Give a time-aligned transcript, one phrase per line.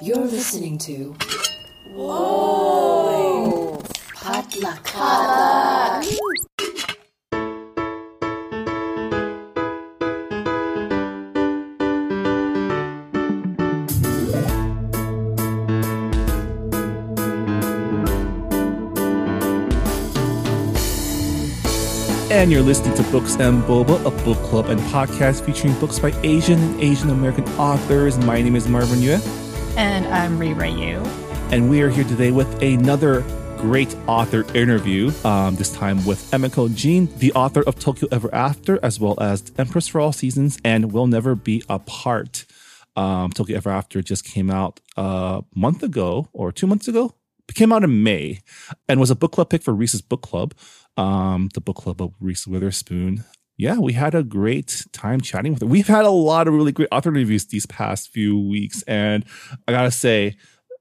[0.00, 1.12] You're listening to.
[1.92, 3.82] Whoa!
[4.14, 4.86] Potluck.
[22.30, 26.12] And you're listening to Books and Boba, a book club and podcast featuring books by
[26.22, 28.16] Asian and Asian American authors.
[28.18, 29.47] My name is Marvin Yueh.
[30.10, 31.02] I'm Reera Yoo.
[31.50, 33.20] And we are here today with another
[33.58, 38.82] great author interview, um, this time with Emiko Jean, the author of Tokyo Ever After,
[38.82, 42.46] as well as Empress for All Seasons and We'll Never Be Apart.
[42.96, 47.12] Um, Tokyo Ever After just came out a month ago or two months ago.
[47.46, 48.40] It came out in May
[48.88, 50.54] and was a book club pick for Reese's Book Club,
[50.96, 53.24] um, the book club of Reese Witherspoon.
[53.58, 55.66] Yeah, we had a great time chatting with her.
[55.66, 59.24] We've had a lot of really great author interviews these past few weeks, and
[59.66, 60.36] I gotta say,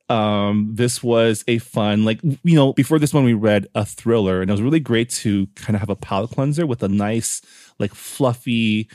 [0.10, 4.42] um, this was a fun, like you know, before this one we read a thriller,
[4.42, 7.42] and it was really great to kind of have a palate cleanser with a nice,
[7.80, 8.90] like fluffy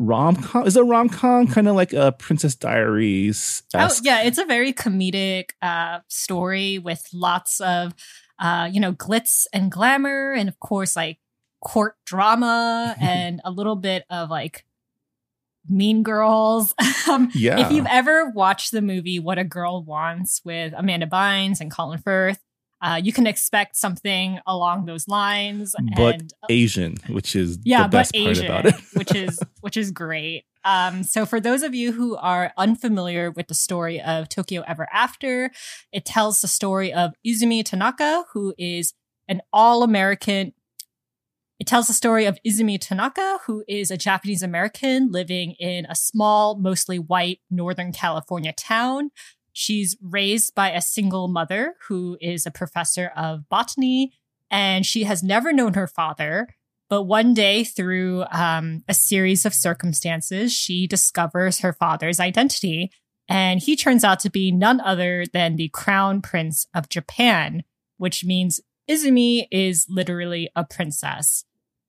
[0.00, 0.66] rom com.
[0.66, 3.62] Is it rom com kind of like a Princess Diaries?
[3.72, 7.94] Oh yeah, it's a very comedic uh, story with lots of
[8.40, 11.18] uh, you know glitz and glamour, and of course like
[11.64, 14.64] court drama and a little bit of like
[15.68, 16.74] Mean Girls.
[17.10, 17.58] um, Yeah.
[17.66, 21.98] If you've ever watched the movie What a Girl Wants with Amanda Bynes and Colin
[22.00, 22.38] Firth,
[22.82, 25.74] uh, you can expect something along those lines.
[25.96, 28.74] but and uh, Asian, which is yeah, the best but part Asian, about it.
[28.92, 30.44] which is which is great.
[30.66, 34.86] Um, so for those of you who are unfamiliar with the story of Tokyo Ever
[34.92, 35.50] After,
[35.92, 38.92] it tells the story of Izumi Tanaka, who is
[39.28, 40.52] an all-American.
[41.60, 45.94] It tells the story of Izumi Tanaka, who is a Japanese American living in a
[45.94, 49.10] small, mostly white Northern California town.
[49.52, 54.12] She's raised by a single mother who is a professor of botany,
[54.50, 56.48] and she has never known her father.
[56.90, 62.90] But one day, through um, a series of circumstances, she discovers her father's identity.
[63.28, 67.62] And he turns out to be none other than the crown prince of Japan,
[67.96, 68.60] which means
[68.90, 71.44] Izumi is literally a princess.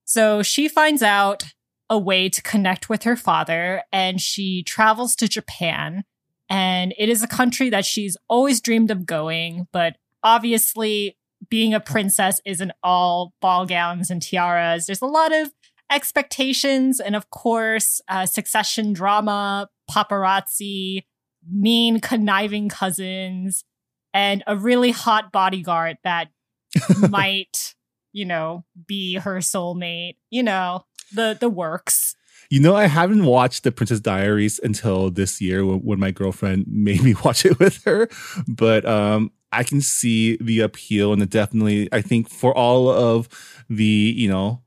[0.06, 1.44] So she finds out
[1.90, 6.04] a way to connect with her father and she travels to Japan.
[6.50, 11.18] And it is a country that she's always dreamed of going, but obviously
[11.50, 14.86] being a princess isn't all ball gowns and tiaras.
[14.86, 15.52] There's a lot of
[15.92, 21.04] expectations and of course uh, succession drama, paparazzi,
[21.48, 23.64] mean conniving cousins,
[24.14, 26.30] and a really hot bodyguard that
[27.10, 27.76] might,
[28.14, 30.16] you know, be her soulmate.
[30.30, 32.16] You know, the the works.
[32.52, 36.66] You know, I haven't watched The Princess Diaries until this year when, when my girlfriend
[36.70, 38.08] made me watch it with her.
[38.48, 43.30] But um, I can see the appeal and the definitely, I think for all of
[43.68, 44.62] the, you know,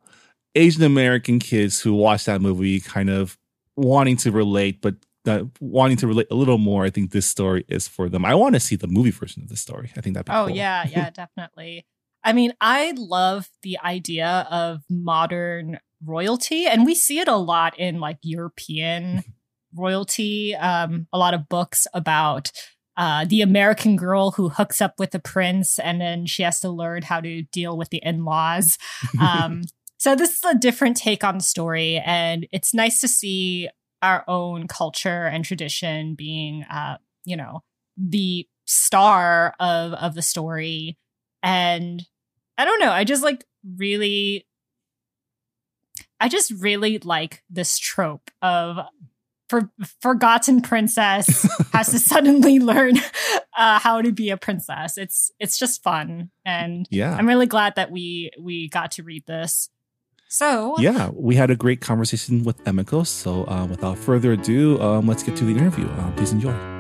[0.56, 3.38] Asian American kids who watch that movie kind of
[3.76, 7.64] wanting to relate, but uh, wanting to relate a little more, I think this story
[7.68, 8.24] is for them.
[8.24, 9.92] I want to see the movie version of this story.
[9.96, 10.56] I think that'd be Oh cool.
[10.56, 11.86] yeah, yeah, definitely.
[12.24, 17.78] I mean, I love the idea of modern royalty, and we see it a lot
[17.78, 19.22] in like European
[19.74, 20.54] royalty.
[20.54, 22.52] Um, a lot of books about
[22.96, 26.68] uh, the American girl who hooks up with the prince, and then she has to
[26.68, 28.76] learn how to deal with the in-laws.
[29.20, 29.62] Um,
[29.98, 33.68] so this is a different take on the story, and it's nice to see
[34.02, 37.62] our own culture and tradition being, uh, you know,
[37.96, 40.98] the star of of the story.
[41.42, 42.04] And
[42.56, 43.44] I don't know, I just like
[43.76, 44.46] really,
[46.20, 48.78] I just really like this trope of
[49.48, 49.70] for
[50.02, 52.96] forgotten princess has to suddenly learn
[53.56, 54.98] uh, how to be a princess.
[54.98, 57.14] It's it's just fun, and Yeah.
[57.14, 59.70] I'm really glad that we we got to read this.
[60.28, 63.06] So yeah, we had a great conversation with Emiko.
[63.06, 65.88] So, uh, without further ado, um, let's get to the interview.
[65.88, 66.77] Uh, please enjoy.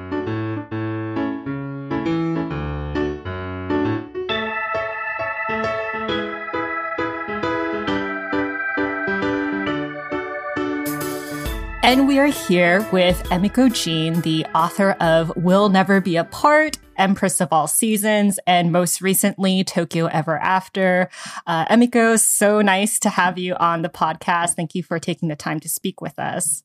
[11.88, 17.40] And we are here with Emiko Jean, the author of We'll Never Be Apart, Empress
[17.40, 21.08] of All Seasons, and most recently, Tokyo Ever After.
[21.46, 24.50] Uh, Emiko, so nice to have you on the podcast.
[24.50, 26.62] Thank you for taking the time to speak with us.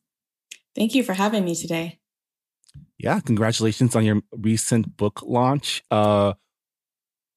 [0.74, 2.00] Thank you for having me today.
[2.98, 5.82] Yeah, congratulations on your recent book launch.
[5.90, 6.34] Uh,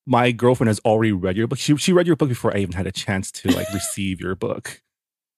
[0.05, 1.57] my girlfriend has already read your book.
[1.57, 4.35] She she read your book before I even had a chance to like receive your
[4.35, 4.81] book.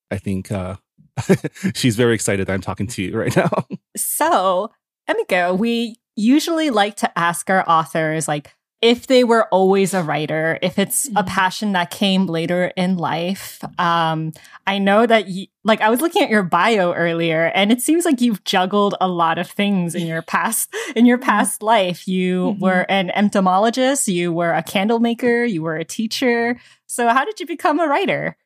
[0.10, 0.78] I think uh,
[1.76, 3.50] she's very excited that I'm talking to you right now.
[3.98, 4.72] So,
[5.10, 10.58] Emiko, we usually like to ask our authors, like, if they were always a writer,
[10.62, 11.28] if it's a Mhm.
[11.28, 13.62] passion that came later in life.
[13.78, 14.32] Um,
[14.68, 18.06] I know that, you, like, I was looking at your bio earlier, and it seems
[18.06, 22.08] like you've juggled a lot of things in your past in your past life.
[22.08, 22.60] You Mhm.
[22.62, 26.58] were an entomologist, you were a candle maker, you were a teacher.
[26.88, 28.38] So, how did you become a writer?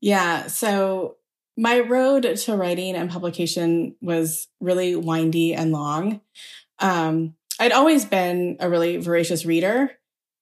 [0.00, 0.48] Yeah.
[0.48, 1.16] So
[1.56, 6.20] my road to writing and publication was really windy and long.
[6.78, 9.92] Um, I'd always been a really voracious reader.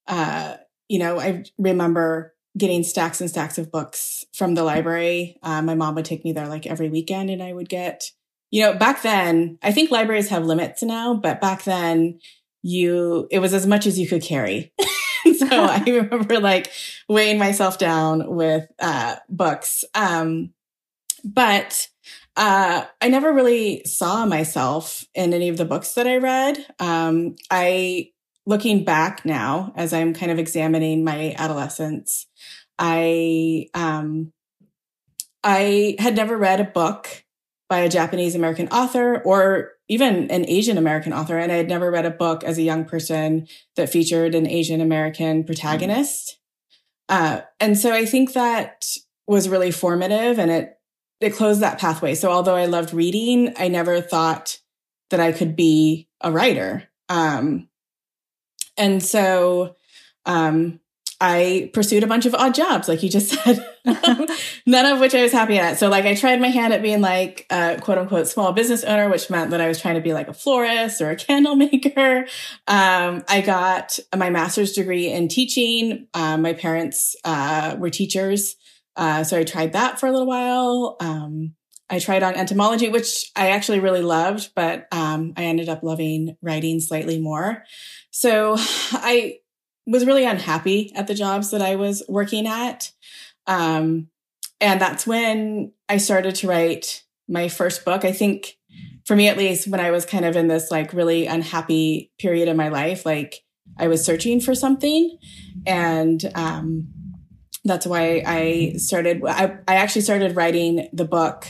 [0.07, 0.57] Uh,
[0.89, 5.37] you know, I remember getting stacks and stacks of books from the library.
[5.41, 8.11] Uh, my mom would take me there like every weekend and I would get,
[8.51, 12.19] you know, back then, I think libraries have limits now, but back then
[12.61, 14.71] you, it was as much as you could carry.
[15.37, 16.71] so I remember like
[17.09, 19.83] weighing myself down with, uh, books.
[19.95, 20.53] Um,
[21.23, 21.87] but,
[22.35, 26.65] uh, I never really saw myself in any of the books that I read.
[26.79, 28.09] Um, I,
[28.45, 32.25] looking back now as I'm kind of examining my adolescence,
[32.79, 34.33] I, um,
[35.43, 37.23] I had never read a book
[37.69, 41.37] by a Japanese American author or even an Asian American author.
[41.37, 44.81] And I had never read a book as a young person that featured an Asian
[44.81, 46.39] American protagonist.
[47.09, 48.85] Uh, and so I think that
[49.27, 50.79] was really formative and it,
[51.23, 52.15] it closed that pathway.
[52.15, 54.59] So although I loved reading, I never thought
[55.09, 56.83] that I could be a writer.
[57.09, 57.69] Um,
[58.77, 59.75] and so,
[60.25, 60.79] um,
[61.21, 63.65] I pursued a bunch of odd jobs, like you just said,
[64.65, 65.79] none of which I was happy at.
[65.79, 69.09] So, like, I tried my hand at being like a quote unquote small business owner,
[69.09, 72.25] which meant that I was trying to be like a florist or a candle maker.
[72.67, 76.07] Um, I got my master's degree in teaching.
[76.13, 78.57] Um, my parents uh, were teachers.
[78.95, 80.97] Uh, so I tried that for a little while.
[80.99, 81.55] Um,
[81.89, 86.37] I tried on entomology, which I actually really loved, but um, I ended up loving
[86.41, 87.63] writing slightly more.
[88.11, 89.39] So I
[89.85, 92.91] was really unhappy at the jobs that I was working at.
[93.47, 94.07] Um,
[94.61, 98.05] and that's when I started to write my first book.
[98.05, 98.57] I think
[99.05, 102.47] for me, at least, when I was kind of in this like really unhappy period
[102.47, 103.43] in my life, like
[103.77, 105.17] I was searching for something.
[105.65, 106.87] And um,
[107.63, 111.47] that's why I started, I, I actually started writing the book,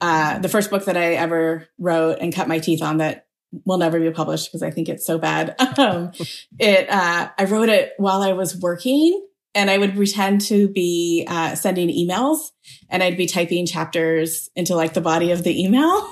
[0.00, 3.26] uh, the first book that I ever wrote and cut my teeth on that
[3.64, 5.56] will never be published because I think it's so bad.
[5.78, 6.10] Um,
[6.58, 9.24] it, uh, I wrote it while I was working
[9.54, 12.38] and I would pretend to be, uh, sending emails
[12.90, 16.10] and I'd be typing chapters into like the body of the email.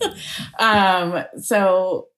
[0.58, 2.08] um, so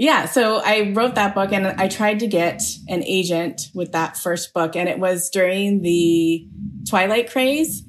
[0.00, 4.16] yeah, so I wrote that book and I tried to get an agent with that
[4.16, 6.48] first book and it was during the
[6.88, 7.82] Twilight craze.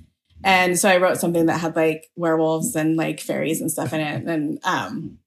[0.44, 4.02] And so I wrote something that had like werewolves and like fairies and stuff in
[4.02, 4.26] it.
[4.28, 5.20] And, um,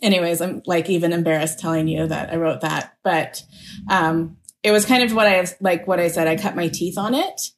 [0.00, 3.42] anyways, I'm like even embarrassed telling you that I wrote that, but,
[3.90, 6.26] um, it was kind of what I like what I said.
[6.26, 7.50] I cut my teeth on it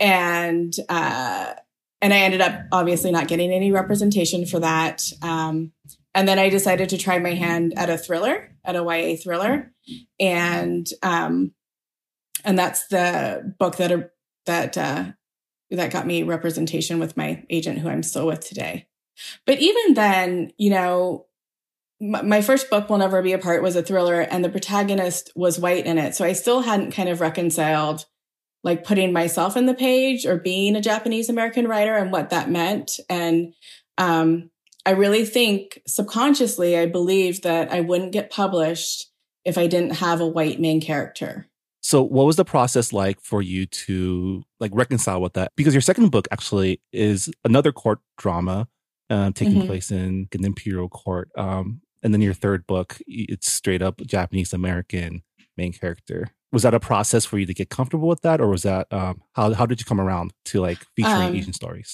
[0.00, 1.54] and, uh,
[2.02, 5.04] and I ended up obviously not getting any representation for that.
[5.22, 5.70] Um,
[6.18, 9.72] and then I decided to try my hand at a thriller, at a YA thriller.
[10.18, 11.52] And, um,
[12.44, 14.10] and that's the book that,
[14.46, 15.04] that, uh,
[15.70, 18.88] that got me representation with my agent who I'm still with today.
[19.46, 21.26] But even then, you know,
[22.00, 25.84] my first book we'll never be apart was a thriller and the protagonist was white
[25.84, 28.06] in it so i still hadn't kind of reconciled
[28.62, 32.48] like putting myself in the page or being a japanese american writer and what that
[32.48, 33.52] meant and
[33.98, 34.48] um,
[34.88, 38.96] i really think subconsciously i believed that i wouldn't get published
[39.44, 41.32] if i didn't have a white main character
[41.80, 45.48] So, what was the process like for you to like reconcile with that?
[45.56, 48.56] Because your second book actually is another court drama
[49.14, 49.66] um, taking Mhm.
[49.70, 54.52] place in an imperial court, um, and then your third book, it's straight up Japanese
[54.52, 55.10] American
[55.56, 56.18] main character.
[56.52, 59.14] Was that a process for you to get comfortable with that, or was that um,
[59.36, 61.90] how how did you come around to like featuring Um, Asian stories?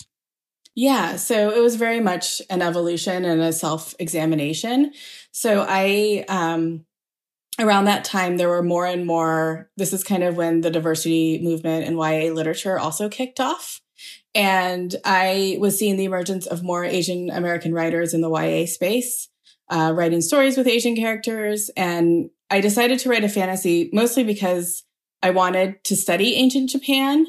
[0.75, 4.93] Yeah, so it was very much an evolution and a self examination.
[5.31, 6.85] So I, um,
[7.61, 9.71] around that time, there were more and more.
[9.77, 13.81] This is kind of when the diversity movement and YA literature also kicked off.
[14.35, 19.29] And I was seeing the emergence of more Asian American writers in the YA space,
[19.71, 21.71] uh, writing stories with Asian characters.
[21.77, 24.83] And I decided to write a fantasy mostly because
[25.23, 27.27] I wanted to study ancient Japan.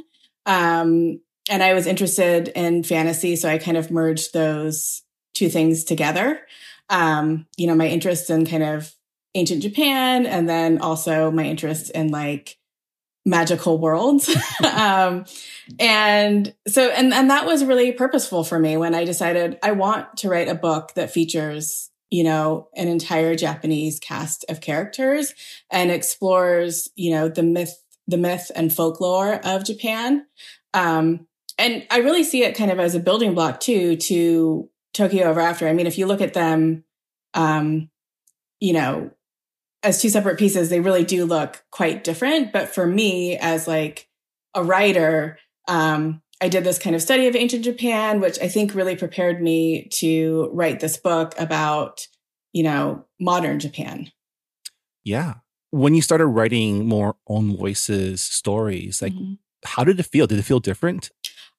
[0.47, 3.35] Um, and I was interested in fantasy.
[3.35, 6.41] So I kind of merged those two things together.
[6.89, 8.93] Um, you know, my interest in kind of
[9.35, 12.57] ancient Japan and then also my interest in like
[13.25, 14.33] magical worlds.
[14.75, 15.25] um,
[15.79, 20.17] and so, and, and that was really purposeful for me when I decided I want
[20.17, 25.33] to write a book that features, you know, an entire Japanese cast of characters
[25.71, 27.75] and explores, you know, the myth,
[28.07, 30.25] the myth and folklore of Japan.
[30.73, 35.29] Um, and I really see it kind of as a building block too to Tokyo
[35.29, 35.67] Ever After.
[35.67, 36.83] I mean, if you look at them,
[37.33, 37.89] um,
[38.59, 39.11] you know,
[39.83, 42.51] as two separate pieces, they really do look quite different.
[42.51, 44.09] But for me, as like
[44.53, 48.73] a writer, um, I did this kind of study of ancient Japan, which I think
[48.73, 52.07] really prepared me to write this book about,
[52.51, 54.11] you know, modern Japan.
[55.03, 55.35] Yeah.
[55.69, 59.33] When you started writing more own voices stories, like mm-hmm.
[59.65, 60.27] how did it feel?
[60.27, 61.11] Did it feel different?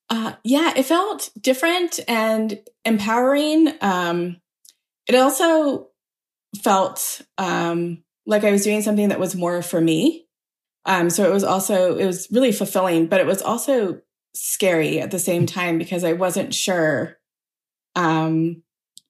[0.08, 3.72] Uh, yeah, it felt different and empowering.
[3.80, 4.40] Um,
[5.08, 5.88] it also
[6.62, 10.26] felt um, like I was doing something that was more for me.
[10.84, 14.00] Um, so it was also, it was really fulfilling, but it was also
[14.34, 17.18] scary at the same time because I wasn't sure.
[17.96, 18.62] Um,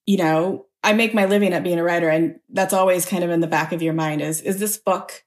[0.07, 3.31] you know, I make my living at being a writer, and that's always kind of
[3.31, 5.25] in the back of your mind is, is this book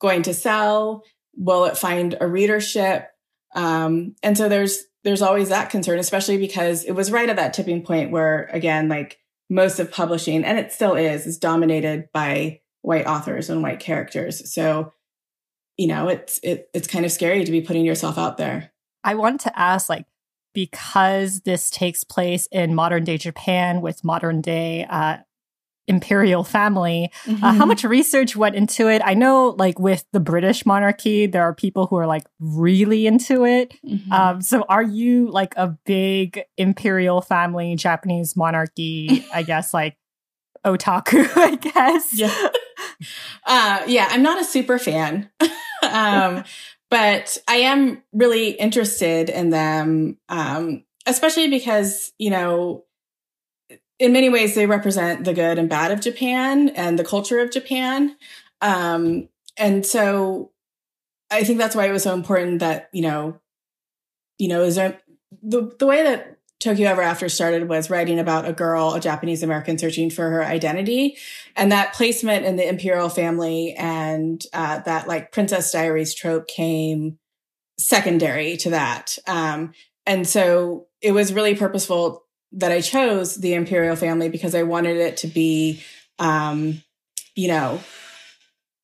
[0.00, 1.02] going to sell?
[1.34, 3.08] Will it find a readership?
[3.54, 7.52] Um, and so there's, there's always that concern, especially because it was right at that
[7.54, 12.60] tipping point where, again, like most of publishing, and it still is, is dominated by
[12.82, 14.52] white authors and white characters.
[14.52, 14.92] So,
[15.76, 18.72] you know, it's it, it's kind of scary to be putting yourself out there.
[19.04, 20.06] I want to ask, like,
[20.52, 25.18] because this takes place in modern day Japan with modern day uh,
[25.88, 27.10] imperial family.
[27.24, 27.44] Mm-hmm.
[27.44, 27.68] Uh, how mm-hmm.
[27.68, 29.02] much research went into it?
[29.04, 33.44] I know, like with the British monarchy, there are people who are like really into
[33.44, 33.74] it.
[33.84, 34.12] Mm-hmm.
[34.12, 39.26] Um, so, are you like a big imperial family, Japanese monarchy?
[39.32, 39.96] I guess like
[40.64, 41.28] otaku.
[41.36, 42.18] I guess.
[42.18, 42.48] Yeah.
[43.44, 45.30] Uh, yeah, I'm not a super fan.
[45.90, 46.44] um,
[46.90, 52.84] but I am really interested in them, um, especially because, you know,
[53.98, 57.50] in many ways, they represent the good and bad of Japan and the culture of
[57.50, 58.16] Japan.
[58.60, 60.52] Um, and so
[61.30, 63.40] I think that's why it was so important that, you know,
[64.38, 65.00] you know, is there
[65.42, 69.42] the, the way that Tokyo Ever After started was writing about a girl, a Japanese
[69.42, 71.16] American searching for her identity.
[71.54, 77.18] And that placement in the imperial family and uh, that like Princess Diaries trope came
[77.78, 79.18] secondary to that.
[79.26, 79.72] Um,
[80.04, 84.96] and so it was really purposeful that I chose the imperial family because I wanted
[84.96, 85.82] it to be,
[86.18, 86.82] um,
[87.34, 87.80] you know,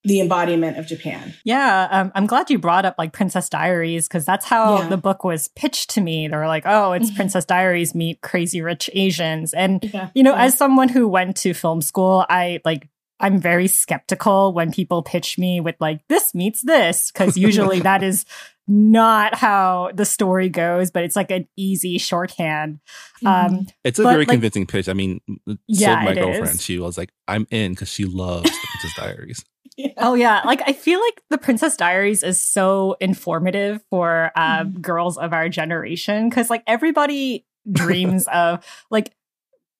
[0.04, 1.34] the embodiment of Japan.
[1.44, 4.88] Yeah, um, I'm glad you brought up like Princess Diaries because that's how yeah.
[4.88, 6.28] the book was pitched to me.
[6.28, 7.16] They were like, "Oh, it's mm-hmm.
[7.16, 10.10] Princess Diaries meet Crazy Rich Asians," and yeah.
[10.14, 10.44] you know, yeah.
[10.44, 15.38] as someone who went to film school, I like I'm very skeptical when people pitch
[15.38, 18.26] me with like this meets this because usually that is
[18.66, 22.80] not how the story goes, but it's like an easy shorthand.
[23.24, 23.62] Um, mm-hmm.
[23.84, 24.88] it's a very like, convincing pitch.
[24.88, 25.20] I mean,
[25.66, 26.62] yeah, my girlfriend, is.
[26.62, 29.44] she was like, "I'm in" because she loves the Princess Diaries.
[29.76, 29.92] Yeah.
[29.96, 34.80] Oh yeah, like I feel like the Princess Diaries is so informative for um, mm.
[34.80, 39.12] girls of our generation because like everybody dreams of like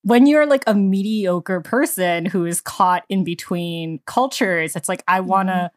[0.03, 4.75] when you're like a mediocre person who is caught in between cultures.
[4.75, 5.55] It's like I want to.
[5.55, 5.71] Mm.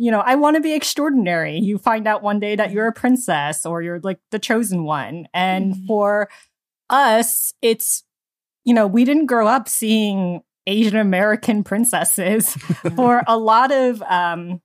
[0.00, 1.58] You know, I want to be extraordinary.
[1.58, 5.28] You find out one day that you're a princess or you're like the chosen one.
[5.34, 5.86] And mm.
[5.86, 6.30] for
[6.88, 8.02] us, it's,
[8.64, 12.54] you know, we didn't grow up seeing Asian American princesses
[12.96, 14.62] for a lot of um,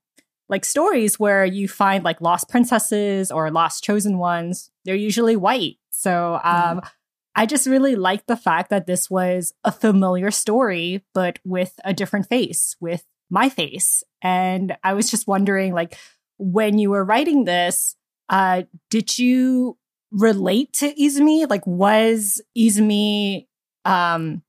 [0.47, 4.71] like stories where you find like lost princesses or lost chosen ones.
[4.85, 5.75] They're usually white.
[5.91, 6.89] So um, mm.
[7.35, 11.93] I just really like the fact that this was a familiar story, but with a
[11.93, 14.03] different face, with my face.
[14.25, 15.96] And I was just wondering, like,
[16.39, 17.96] when you were writing this,
[18.27, 19.77] uh, did you
[20.10, 21.48] relate to Izumi?
[21.48, 23.46] Like, was Izumi
[23.86, 24.41] um,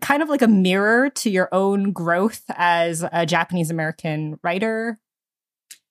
[0.00, 4.98] kind of like a mirror to your own growth as a Japanese American writer?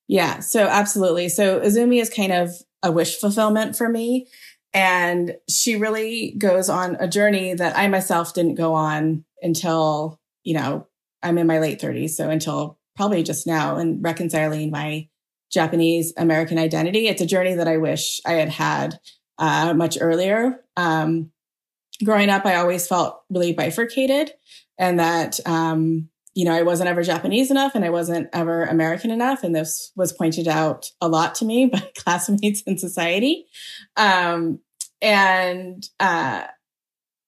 [0.08, 1.30] Yeah, so absolutely.
[1.30, 2.50] So Izumi is kind of
[2.82, 4.26] a wish fulfillment for me.
[4.74, 10.56] And she really goes on a journey that I myself didn't go on until, you
[10.56, 10.88] know,
[11.22, 12.12] I'm in my late 30s.
[12.12, 15.08] So until probably just now and reconciling my
[15.50, 17.08] Japanese American identity.
[17.08, 19.00] It's a journey that I wish I had had
[19.38, 20.60] uh, much earlier.
[20.76, 21.32] Um,
[22.04, 24.34] growing up, I always felt really bifurcated
[24.78, 29.12] and that, um, you know, I wasn't ever Japanese enough and I wasn't ever American
[29.12, 29.46] enough.
[29.46, 33.46] And this was pointed out a lot to me by classmates in society.
[33.96, 34.60] Um,
[35.02, 36.48] and, uh,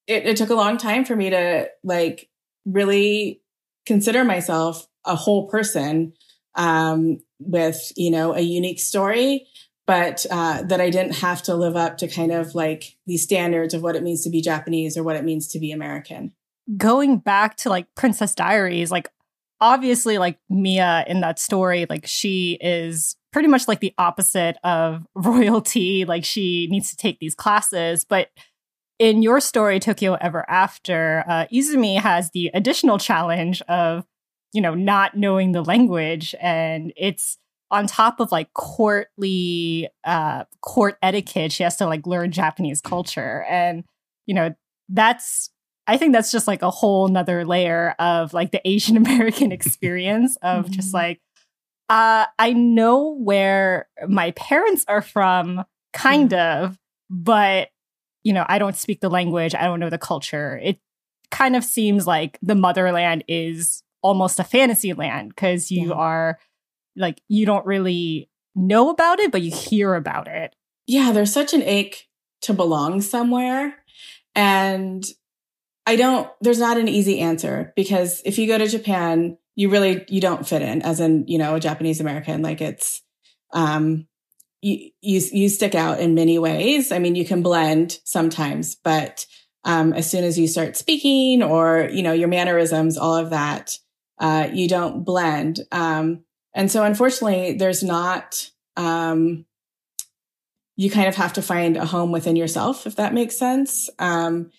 [0.05, 2.27] it, it took a long time for me to like
[2.65, 3.41] really
[3.85, 6.13] consider myself a whole person,
[6.55, 9.47] um, with, you know, a unique story
[9.87, 13.73] but uh, that I didn't have to live up to kind of like these standards
[13.73, 16.31] of what it means to be Japanese or what it means to be American.
[16.77, 19.09] going back to like Princess Diaries, like
[19.59, 25.05] obviously like Mia in that story, like she is pretty much like the opposite of
[25.15, 26.05] royalty.
[26.05, 28.29] Like she needs to take these classes, but
[28.99, 34.05] in your story, Tokyo Ever After, uh, Izumi has the additional challenge of,
[34.53, 37.37] you know, not knowing the language, and it's
[37.69, 41.51] on top of like courtly uh, court etiquette.
[41.51, 43.83] She has to like learn Japanese culture, and
[44.25, 44.53] you know,
[44.89, 45.49] that's
[45.87, 50.37] I think that's just like a whole nother layer of like the Asian American experience
[50.41, 50.73] of mm-hmm.
[50.73, 51.19] just like,
[51.89, 56.65] uh, I know where my parents are from, kind mm-hmm.
[56.65, 56.79] of,
[57.09, 57.69] but
[58.23, 60.59] you know, I don't speak the language, I don't know the culture.
[60.61, 60.79] It
[61.31, 65.95] kind of seems like the motherland is almost a fantasy land because you yeah.
[65.95, 66.39] are
[66.95, 70.55] like, you don't really know about it, but you hear about it.
[70.87, 72.07] Yeah, there's such an ache
[72.41, 73.75] to belong somewhere.
[74.35, 75.05] And
[75.85, 80.05] I don't, there's not an easy answer because if you go to Japan, you really,
[80.09, 82.41] you don't fit in as in, you know, a Japanese American.
[82.41, 83.01] Like it's,
[83.53, 84.07] um,
[84.61, 86.91] you, you, you stick out in many ways.
[86.91, 89.25] I mean, you can blend sometimes, but
[89.63, 93.77] um, as soon as you start speaking or, you know, your mannerisms, all of that,
[94.21, 95.59] uh, you don't blend.
[95.71, 96.23] Um,
[96.53, 99.45] and so unfortunately, there's not, um,
[100.77, 103.89] you kind of have to find a home within yourself, if that makes sense.
[103.99, 104.51] Um,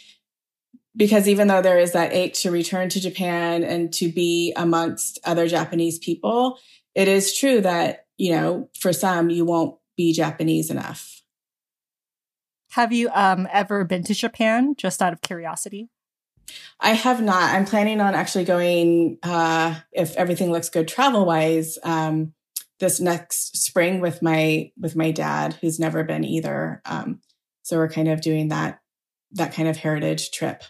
[0.97, 5.21] because even though there is that ache to return to Japan and to be amongst
[5.25, 6.59] other Japanese people,
[6.95, 11.23] it is true that, you know, for some, you won't be Japanese enough.
[12.71, 15.89] Have you um, ever been to Japan just out of curiosity?
[16.81, 17.55] I have not.
[17.55, 22.35] I'm planning on actually going, uh, if everything looks good travel wise, um,
[22.81, 26.83] this next spring with my with my dad, who's never been either.
[26.85, 27.21] Um,
[27.63, 28.81] so we're kind of doing that
[29.33, 30.65] that kind of heritage trip.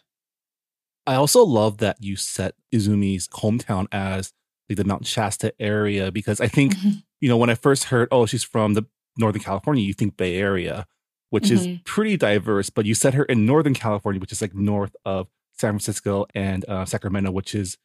[1.07, 4.33] I also love that you set Izumi's hometown as
[4.69, 6.91] like the Mount Shasta area because I think, mm-hmm.
[7.21, 8.85] you know, when I first heard, oh, she's from the
[9.19, 10.87] Northern California, you think Bay Area,
[11.31, 11.73] which mm-hmm.
[11.73, 15.29] is pretty diverse, but you set her in Northern California, which is like north of
[15.59, 17.79] San Francisco and uh, Sacramento, which is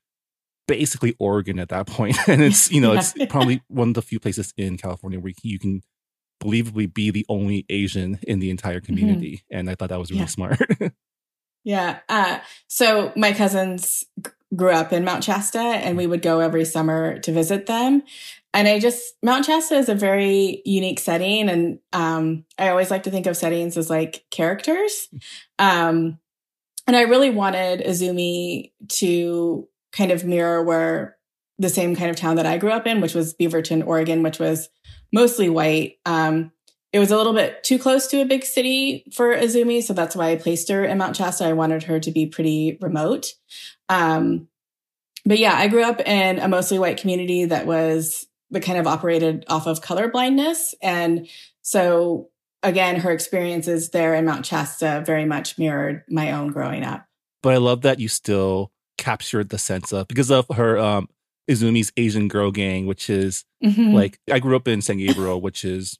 [0.67, 2.17] basically Oregon at that point.
[2.27, 5.59] and it's, you know, it's probably one of the few places in California where you
[5.59, 5.81] can
[6.41, 8.85] believably be the only Asian in the entire mm-hmm.
[8.85, 9.31] community.
[9.31, 9.59] Mm-hmm.
[9.59, 10.27] And I thought that was really yeah.
[10.27, 10.59] smart.
[11.67, 11.99] Yeah.
[12.07, 16.63] Uh, so my cousins g- grew up in Mount Shasta and we would go every
[16.63, 18.03] summer to visit them.
[18.53, 21.49] And I just, Mount Shasta is a very unique setting.
[21.49, 25.09] And um, I always like to think of settings as like characters.
[25.59, 26.19] Um,
[26.87, 31.17] and I really wanted Izumi to kind of mirror where
[31.59, 34.39] the same kind of town that I grew up in, which was Beaverton, Oregon, which
[34.39, 34.69] was
[35.11, 35.97] mostly white.
[36.05, 36.51] Um,
[36.93, 39.83] it was a little bit too close to a big city for Izumi.
[39.83, 41.45] So that's why I placed her in Mount Shasta.
[41.45, 43.33] I wanted her to be pretty remote.
[43.89, 44.47] Um,
[45.25, 48.87] but yeah, I grew up in a mostly white community that was the kind of
[48.87, 50.73] operated off of color blindness.
[50.81, 51.27] And
[51.61, 52.29] so
[52.67, 57.05] again, her experiences there in Mount Shasta very much mirrored my own growing up.
[57.41, 61.07] But I love that you still captured the sense of because of her um
[61.49, 63.93] Izumi's Asian girl gang, which is mm-hmm.
[63.93, 65.97] like I grew up in San Gabriel, which is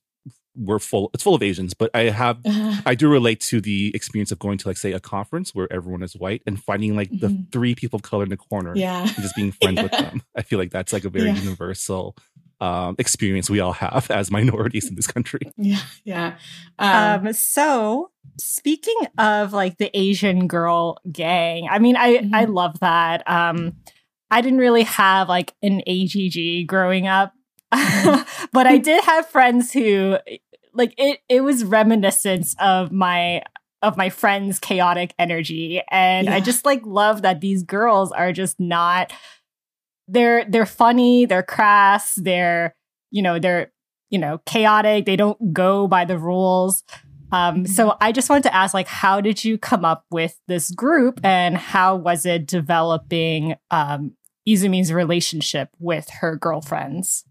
[0.58, 3.92] we're full it's full of asians but i have uh, i do relate to the
[3.94, 7.12] experience of going to like say a conference where everyone is white and finding like
[7.12, 7.28] mm-hmm.
[7.28, 9.84] the three people of color in the corner yeah and just being friends yeah.
[9.84, 11.36] with them i feel like that's like a very yeah.
[11.36, 12.16] universal
[12.60, 16.36] um, experience we all have as minorities in this country yeah yeah
[16.80, 22.36] um, um, so speaking of like the asian girl gang i mean i mm-hmm.
[22.36, 23.74] i love that um
[24.30, 27.34] I didn't really have like an AGG growing up,
[27.72, 30.18] but I did have friends who
[30.74, 33.42] like it it was reminiscence of my
[33.82, 36.36] of my friends chaotic energy and yeah.
[36.36, 39.14] i just like love that these girls are just not
[40.08, 42.76] they're they're funny they're crass they're
[43.12, 43.72] you know they're
[44.10, 46.84] you know chaotic they don't go by the rules
[47.32, 47.98] um so mm-hmm.
[48.04, 51.58] i just wanted to ask like how did you come up with this group and
[51.58, 54.14] how was it developing um
[54.48, 57.26] izumi's relationship with her girlfriends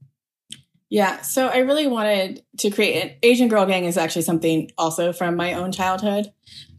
[0.89, 1.23] yeah.
[1.23, 5.35] So I really wanted to create an Asian Girl Gang is actually something also from
[5.37, 6.33] my own childhood.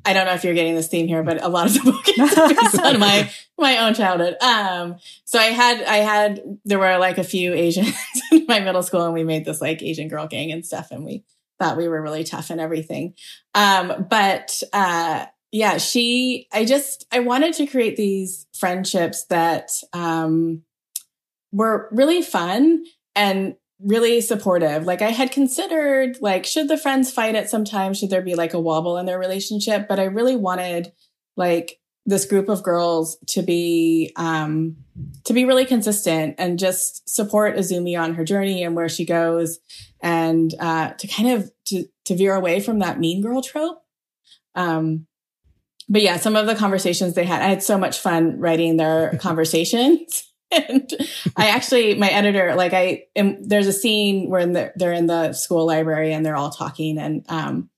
[0.07, 2.07] I don't know if you're getting this theme here, but a lot of the book
[2.07, 4.37] is based on my my own childhood.
[4.41, 7.93] Um, so I had I had there were like a few Asians
[8.31, 11.03] in my middle school, and we made this like Asian girl gang and stuff, and
[11.03, 11.25] we
[11.59, 13.15] thought we were really tough and everything.
[13.53, 20.63] Um, but uh, yeah, she I just I wanted to create these friendships that um,
[21.51, 24.85] were really fun and really supportive.
[24.85, 27.93] Like I had considered like should the friends fight at some time?
[27.93, 29.87] Should there be like a wobble in their relationship?
[29.87, 30.91] But I really wanted
[31.35, 34.77] like this group of girls to be um,
[35.25, 39.59] to be really consistent and just support Izumi on her journey and where she goes,
[40.01, 43.83] and uh, to kind of to to veer away from that mean girl trope.
[44.55, 45.05] Um,
[45.89, 49.17] but yeah, some of the conversations they had, I had so much fun writing their
[49.21, 50.23] conversations.
[50.69, 50.89] and
[51.35, 55.33] I actually, my editor, like I am, there's a scene where the, they're in the
[55.33, 56.97] school library and they're all talking.
[56.97, 57.69] And, um,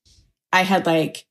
[0.52, 1.26] I had like,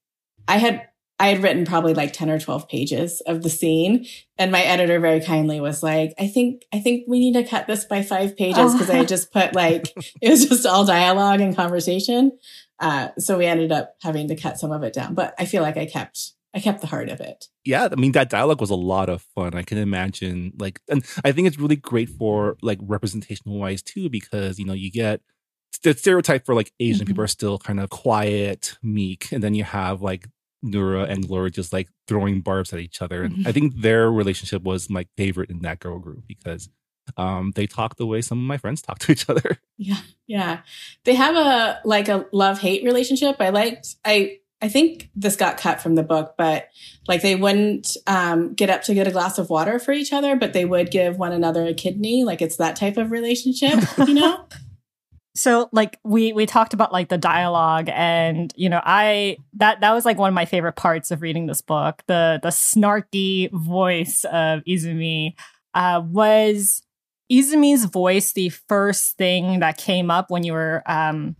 [0.47, 0.87] I had,
[1.19, 4.05] I had written probably like 10 or 12 pages of the scene.
[4.37, 7.67] And my editor very kindly was like, I think, I think we need to cut
[7.67, 11.55] this by five pages because I just put like, it was just all dialogue and
[11.55, 12.37] conversation.
[12.79, 15.61] Uh, so we ended up having to cut some of it down, but I feel
[15.61, 17.45] like I kept I kept the heart of it.
[17.63, 19.53] Yeah, I mean that dialogue was a lot of fun.
[19.53, 24.09] I can imagine like and I think it's really great for like representational wise too
[24.09, 25.21] because you know you get
[25.83, 27.07] the stereotype for like Asian mm-hmm.
[27.07, 30.27] people are still kind of quiet, meek, and then you have like
[30.65, 33.23] Nura and Gloria just like throwing barbs at each other.
[33.23, 33.47] And mm-hmm.
[33.47, 36.69] I think their relationship was my favorite in that girl group because
[37.17, 39.57] um they talk the way some of my friends talk to each other.
[39.77, 40.01] Yeah.
[40.27, 40.59] Yeah.
[41.05, 43.37] They have a like a love-hate relationship.
[43.39, 46.67] I liked I I think this got cut from the book, but
[47.07, 50.35] like they wouldn't um, get up to get a glass of water for each other,
[50.35, 52.25] but they would give one another a kidney.
[52.25, 54.45] Like it's that type of relationship, you know?
[55.35, 59.93] so like we we talked about like the dialogue and you know i that that
[59.93, 64.25] was like one of my favorite parts of reading this book the the snarky voice
[64.31, 65.33] of izumi
[65.75, 66.81] uh was
[67.31, 71.35] izumi's voice the first thing that came up when you were um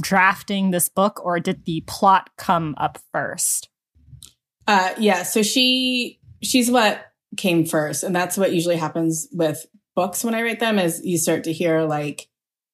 [0.00, 3.68] drafting this book or did the plot come up first?
[4.66, 10.24] Uh yeah, so she she's what came first and that's what usually happens with books
[10.24, 12.28] when I write them is you start to hear like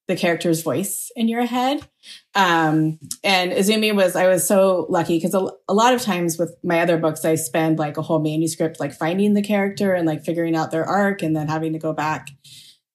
[0.09, 1.87] the character's voice in your head.
[2.35, 6.57] Um, and Izumi was, I was so lucky because a, a, lot of times with
[6.64, 10.25] my other books, I spend like a whole manuscript, like finding the character and like
[10.25, 12.31] figuring out their arc and then having to go back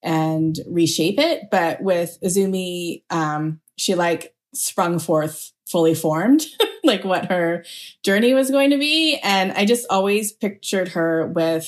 [0.02, 1.44] and reshape it.
[1.52, 6.46] But with Izumi, um, she like sprung forth fully formed,
[6.84, 7.66] like what her
[8.04, 9.18] journey was going to be.
[9.24, 11.68] And I just always pictured her with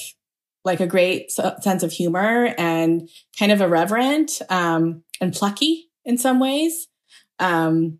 [0.63, 6.39] like a great sense of humor and kind of irreverent um, and plucky in some
[6.39, 6.87] ways.
[7.39, 7.99] Um,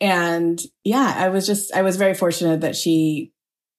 [0.00, 3.32] and yeah, I was just I was very fortunate that she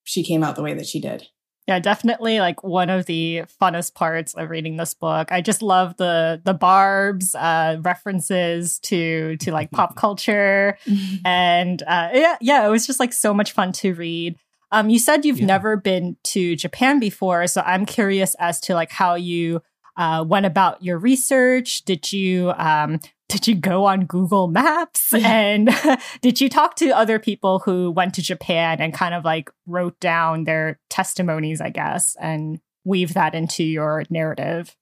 [0.04, 1.28] she came out the way that she did.
[1.68, 5.34] Yeah, definitely like one of the funnest parts of reading this book.
[5.34, 10.78] I just love the the barbs, uh, references to to like pop culture,
[11.26, 14.38] and uh, yeah, yeah, it was just like so much fun to read.
[14.72, 15.46] Um, you said you've yeah.
[15.46, 19.62] never been to Japan before, so I'm curious as to like how you
[19.98, 21.84] uh, went about your research.
[21.84, 25.70] Did you um, did you go on Google Maps and
[26.22, 30.00] did you talk to other people who went to Japan and kind of like wrote
[30.00, 34.76] down their testimonies, I guess, and weave that into your narrative?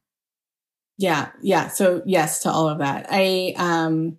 [0.98, 1.68] Yeah, yeah.
[1.70, 3.08] So yes to all of that.
[3.10, 4.18] I um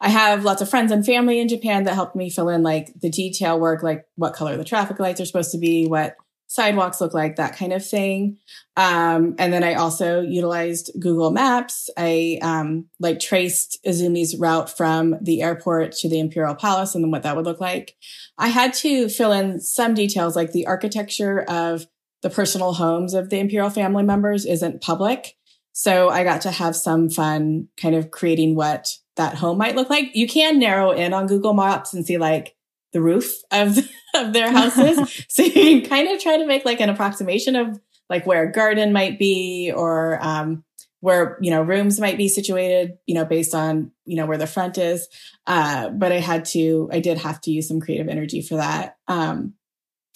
[0.00, 2.92] I have lots of friends and family in Japan that helped me fill in like
[3.00, 6.16] the detail work, like what color the traffic lights are supposed to be, what
[6.50, 8.36] sidewalks look like, that kind of thing.
[8.76, 11.88] Um, and then I also utilized Google Maps.
[11.96, 17.12] I um, like traced Izumi's route from the airport to the Imperial Palace and then
[17.12, 17.94] what that would look like.
[18.36, 21.86] I had to fill in some details like the architecture of
[22.22, 25.36] the personal homes of the Imperial family members isn't public.
[25.70, 29.88] So I got to have some fun kind of creating what that home might look
[29.88, 30.16] like.
[30.16, 32.56] You can narrow in on Google Maps and see like
[32.92, 33.78] the roof of,
[34.14, 35.24] of their houses.
[35.28, 38.52] so you can kind of try to make like an approximation of like where a
[38.52, 40.64] garden might be or, um,
[41.00, 44.46] where, you know, rooms might be situated, you know, based on, you know, where the
[44.46, 45.08] front is.
[45.46, 48.96] Uh, but I had to, I did have to use some creative energy for that.
[49.08, 49.54] Um,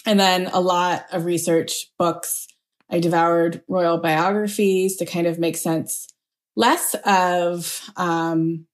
[0.05, 2.49] and then a lot of research books.
[2.91, 6.09] I devoured royal biographies to kind of make sense
[6.55, 8.67] less of, um,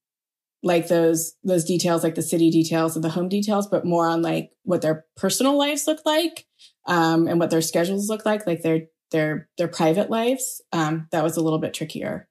[0.62, 4.22] like those those details like the city details and the home details but more on
[4.22, 6.46] like what their personal lives look like
[6.86, 11.24] um, and what their schedules look like like their their their private lives um, that
[11.24, 12.28] was a little bit trickier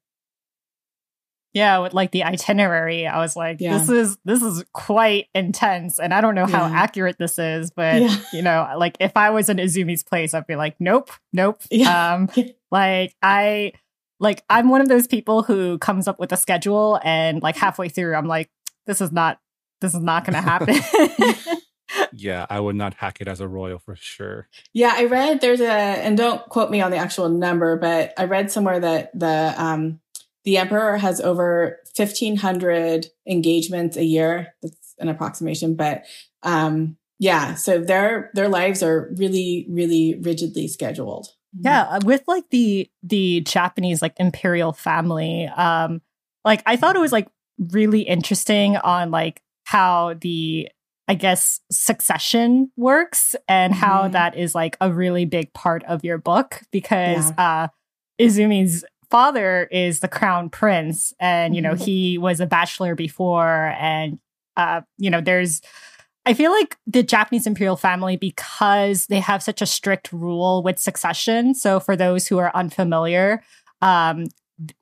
[1.52, 3.76] yeah with like the itinerary i was like yeah.
[3.76, 6.72] this is this is quite intense and i don't know how yeah.
[6.74, 8.16] accurate this is but yeah.
[8.32, 12.28] you know like if i was in izumi's place i'd be like nope nope um
[12.70, 13.72] like i
[14.20, 17.88] like I'm one of those people who comes up with a schedule and like halfway
[17.88, 18.50] through I'm like
[18.86, 19.40] this is not
[19.80, 20.76] this is not going to happen.
[22.12, 24.48] yeah, I would not hack it as a royal for sure.
[24.72, 28.24] Yeah, I read there's a and don't quote me on the actual number, but I
[28.24, 30.00] read somewhere that the um
[30.44, 34.54] the emperor has over 1500 engagements a year.
[34.62, 36.04] That's an approximation, but
[36.42, 41.28] um yeah, so their their lives are really really rigidly scheduled.
[41.58, 46.00] Yeah, uh, with like the the Japanese like imperial family, um,
[46.44, 50.68] like I thought it was like really interesting on like how the
[51.08, 54.12] I guess succession works and how Mhm.
[54.12, 57.68] that is like a really big part of your book because uh
[58.20, 61.84] Izumi's father is the crown prince and you know Mhm.
[61.84, 64.18] he was a bachelor before and
[64.56, 65.60] uh you know there's
[66.30, 70.78] I feel like the Japanese imperial family, because they have such a strict rule with
[70.78, 71.54] succession.
[71.54, 73.42] So, for those who are unfamiliar,
[73.82, 74.26] um,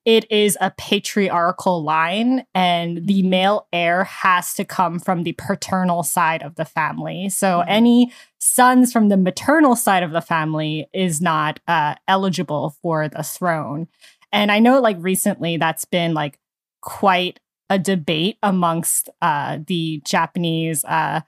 [0.05, 6.03] it is a patriarchal line, and the male heir has to come from the paternal
[6.03, 7.31] side of the family.
[7.31, 7.65] So, Mhm.
[7.69, 13.23] any sons from the maternal side of the family is not uh, eligible for the
[13.23, 13.89] throne.
[14.33, 16.39] And I know, like, recently that's been like
[16.83, 21.21] quite a debate amongst uh, the Japanese, uh,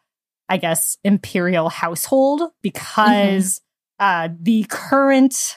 [0.50, 3.62] I guess, imperial household because
[4.00, 5.56] uh, the current,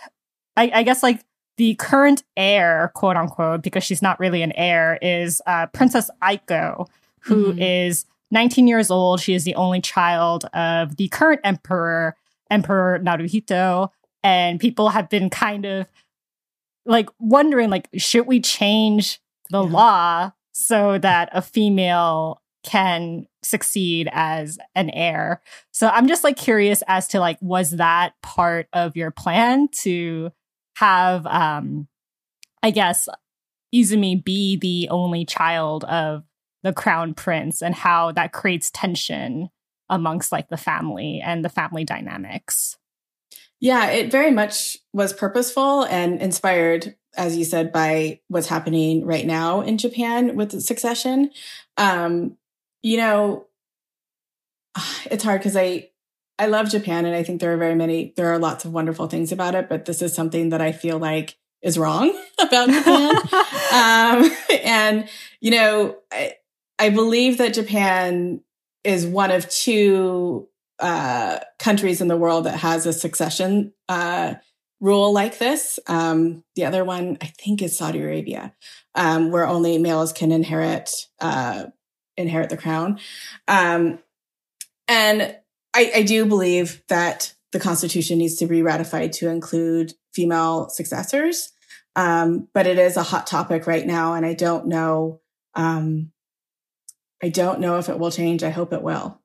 [0.55, 1.25] I, I guess, like
[1.57, 6.87] the current heir, quote unquote, because she's not really an heir, is uh, Princess Aiko,
[7.21, 8.07] who is Mhm.
[8.31, 9.19] 19 years old.
[9.19, 12.15] She is the only child of the current emperor,
[12.49, 13.89] Emperor Naruhito,
[14.23, 15.87] and people have been kind of
[16.85, 19.69] like wondering like should we change the Yeah.
[19.71, 26.83] law so that a female can succeed as an heir so i'm just like curious
[26.87, 30.31] as to like was that part of your plan to
[30.77, 31.87] have um
[32.61, 33.07] i guess
[33.73, 36.23] izumi be the only child of
[36.63, 39.49] the crown prince and how that creates tension
[39.89, 42.77] amongst like the family and the family dynamics
[43.63, 49.25] Yeah, it very much was purposeful and inspired, as you said, by what's happening right
[49.25, 51.31] now in Japan with succession.
[51.77, 52.35] Um,
[52.83, 53.47] you know,
[55.09, 55.89] it's hard because I
[56.37, 59.07] I love Japan and I think there are very many there are lots of wonderful
[59.07, 63.15] things about it, but this is something that I feel like is wrong about Japan.
[63.73, 64.31] um,
[64.63, 65.09] and
[65.41, 66.35] you know, I,
[66.77, 68.41] I believe that Japan
[68.83, 74.35] is one of two uh, countries in the world that has a succession uh,
[74.81, 75.79] rule like this.
[75.87, 78.53] Um, the other one, I think, is Saudi Arabia,
[78.95, 81.67] um, where only males can inherit uh,
[82.17, 82.99] inherit the crown.
[83.47, 83.99] Um,
[84.87, 85.35] and
[85.73, 91.51] I, I do believe that the Constitution needs to be ratified to include female successors.
[91.95, 95.21] Um, but it is a hot topic right now, and I don't know.
[95.53, 96.11] Um,
[97.21, 98.43] I don't know if it will change.
[98.43, 99.21] I hope it will.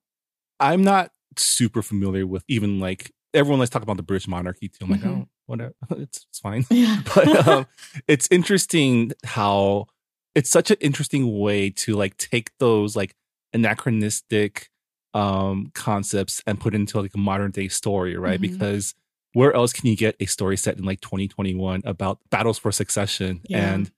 [0.60, 4.68] I'm not super familiar with even like everyone likes to talk about the British monarchy
[4.68, 4.84] too.
[4.84, 5.22] I'm like, Mhm.
[5.22, 6.64] oh, whatever, it's, it's fine.
[6.70, 7.00] Yeah.
[7.14, 7.66] But um,
[8.06, 9.86] it's interesting how
[10.34, 13.14] it's such an interesting way to like take those like
[13.54, 14.68] anachronistic
[15.14, 18.38] um concepts and put into like a modern day story, right?
[18.38, 18.42] Mhm.
[18.42, 18.94] Because
[19.32, 23.40] where else can you get a story set in like 2021 about battles for succession
[23.48, 23.74] Yeah.
[23.74, 23.90] and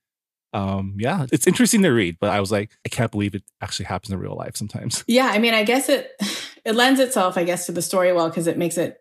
[0.53, 3.85] um yeah it's interesting to read but i was like i can't believe it actually
[3.85, 6.11] happens in real life sometimes Yeah, I mean, I guess it
[6.65, 8.97] it lends itself, I guess, to the story well because it makes it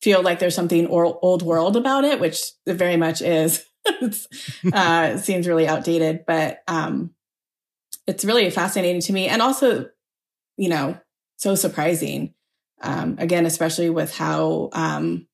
[0.00, 3.64] feel like there's something or, old world about it, which it very much is.
[4.72, 7.14] uh, it seems really outdated, but um,
[8.06, 9.86] it's really fascinating to me, and also,
[10.56, 10.98] you know,
[11.36, 12.34] so surprising.
[12.80, 15.26] Um, again, especially with how um,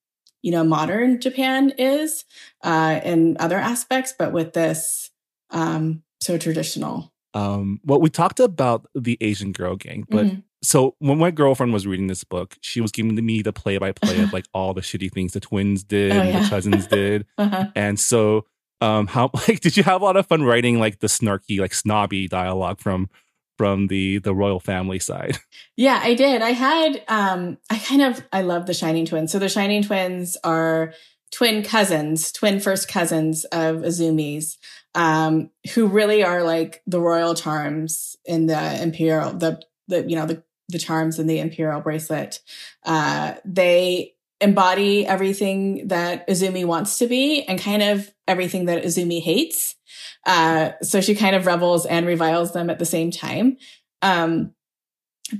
[0.43, 2.25] you know modern Japan is
[2.63, 5.11] uh, in other aspects, but with this
[5.51, 7.13] um, so traditional.
[7.35, 10.43] um well we talked about the asian girl gang but Mhm.
[10.63, 14.33] So when my girlfriend was reading this book she was giving me the play-by-play of
[14.37, 16.41] like all the shitty things the twins did Oh, yeah.
[16.41, 17.67] the cousins did Uh-huh.
[17.75, 18.45] and so
[18.81, 21.75] um how like did you have a lot of fun writing like the snarky like
[21.75, 23.09] snobby dialogue from
[23.57, 25.39] from the the royal family side
[25.77, 26.43] Yeah, I did.
[26.43, 29.31] I had um I kind of I love the Shining Twins.
[29.33, 30.93] So the Shining Twins are
[31.31, 34.57] twin cousins, twin first cousins of Izumi's,
[34.95, 40.27] um, who really are like the royal charms in the imperial the the you know
[40.27, 42.41] the the charms and the imperial bracelet.
[42.85, 49.21] Uh they embody everything that Izumi wants to be and kind of everything that Izumi
[49.21, 49.77] hates.
[50.25, 53.57] Uh so she kind of revels and reviles them at the same time.
[54.03, 54.55] Um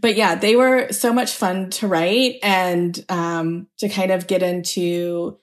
[0.01, 4.43] but yeah, they were so much fun to write and um, to kind of get
[4.43, 5.39] into,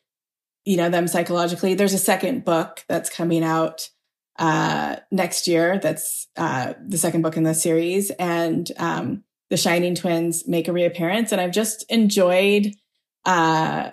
[0.65, 1.73] you know, them psychologically.
[1.73, 3.89] There's a second book that's coming out
[4.37, 5.79] uh, next year.
[5.79, 10.73] That's uh, the second book in the series, and um, the Shining Twins make a
[10.73, 11.31] reappearance.
[11.31, 12.73] And I've just enjoyed
[13.25, 13.91] uh,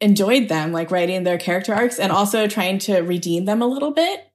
[0.00, 3.92] enjoyed them, like writing their character arcs, and also trying to redeem them a little
[3.92, 4.26] bit,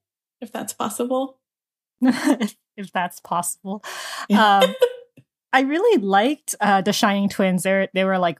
[0.41, 1.37] if that's possible.
[2.01, 3.83] if that's possible.
[4.31, 4.75] Um,
[5.51, 7.63] I really liked uh, the Shining Twins.
[7.63, 8.37] They they were like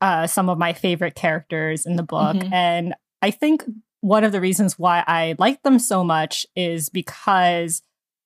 [0.00, 2.52] uh, some of my favorite characters in the book, Mhm.
[2.52, 3.64] and I think
[4.00, 7.82] one of the reasons why I like them so much is because,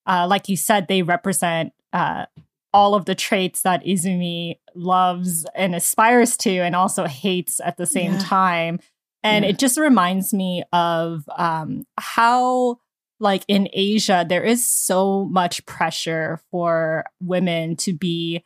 [0.07, 2.27] uh, like you said, they represent uh,
[2.73, 7.87] all of the traits that Izumi loves and aspires to, and also hates at the
[7.87, 8.19] same Yeah.
[8.19, 8.81] time.
[9.25, 9.51] And Yeah.
[9.51, 12.77] it just reminds me of um, how
[13.21, 18.45] like in Asia, there is so much pressure for women to be,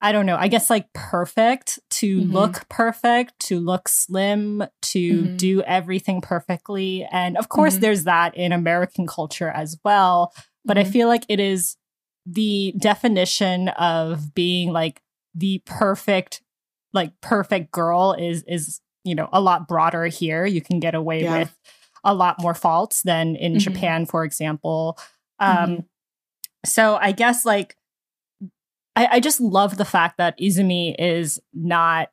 [0.00, 2.32] I don't know, I guess like perfect, to Mhm.
[2.32, 5.36] look perfect, to look slim, to Mhm.
[5.36, 7.06] do everything perfectly.
[7.12, 7.80] And of course, Mhm.
[7.80, 10.32] there's that in American culture as well.
[10.64, 10.92] But I Mhm.
[10.92, 11.76] feel like it is
[12.26, 15.00] the definition of being like
[15.34, 16.42] the perfect,
[16.92, 20.44] like perfect girl is, is, you know, a lot broader here.
[20.46, 21.38] You can get away Yeah.
[21.38, 21.58] with
[22.04, 23.60] a lot more faults than in Mhm.
[23.60, 24.98] Japan, for example.
[25.38, 25.84] Um, Mhm.
[26.66, 27.76] So I guess like
[28.96, 32.08] I, I just love the fact that Izumi is not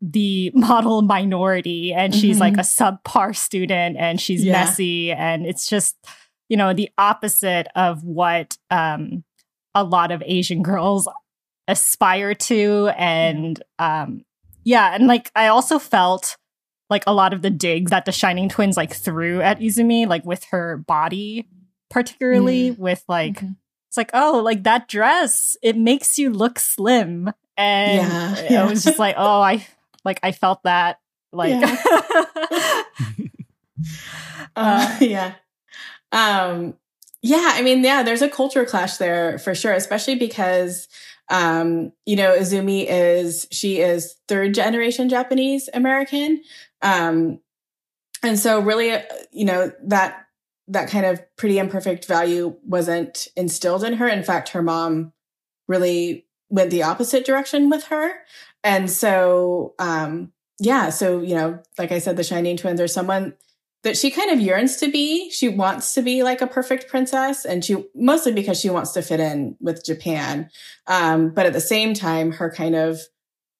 [0.00, 2.40] the model minority and she's Mhm.
[2.40, 4.52] like a subpar student and she's Yeah.
[4.52, 5.96] messy and it's just
[6.48, 9.24] you know the opposite of what um
[9.76, 11.06] a lot of Asian girls
[11.68, 14.24] aspire to and um
[14.64, 16.36] yeah and like I also felt
[16.88, 20.24] like a lot of the digs that the Shining Twins like threw at Izumi like
[20.24, 21.48] with her body
[21.90, 23.56] particularly with like Mhm.
[23.88, 28.66] it's like oh like that dress it makes you look slim and Yeah, it yeah.
[28.68, 29.66] was just like oh i
[30.04, 30.98] like i felt that
[31.32, 31.54] like
[34.56, 35.34] Uh, yeah.
[36.12, 36.74] Um,
[37.26, 40.86] yeah, I mean, yeah, there's a culture clash there for sure, especially because,
[41.28, 46.42] um, you know, Izumi is, she is third generation Japanese American.
[46.82, 47.40] Um,
[48.22, 50.26] and so really, uh, you know, that,
[50.68, 54.06] that kind of pretty imperfect value wasn't instilled in her.
[54.06, 55.12] In fact, her mom
[55.66, 58.12] really went the opposite direction with her.
[58.62, 63.34] And so, um, yeah, so, you know, like I said, the Shining Twins are someone
[63.86, 65.30] that she kind of yearns to be.
[65.30, 69.00] She wants to be like a perfect princess, and she mostly because she wants to
[69.02, 70.50] fit in with Japan.
[70.88, 72.98] Um, but at the same time, her kind of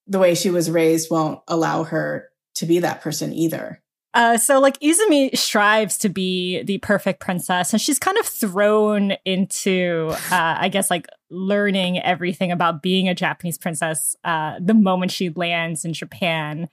[0.09, 3.81] the way she was raised won't allow her to be that person either.
[4.15, 9.13] Uh, so like Izumi strives to be the perfect princess, and she's kind of thrown
[9.25, 15.13] into, uh, I guess, like learning everything about being a Japanese princess uh, the moment
[15.13, 16.69] she lands in Japan,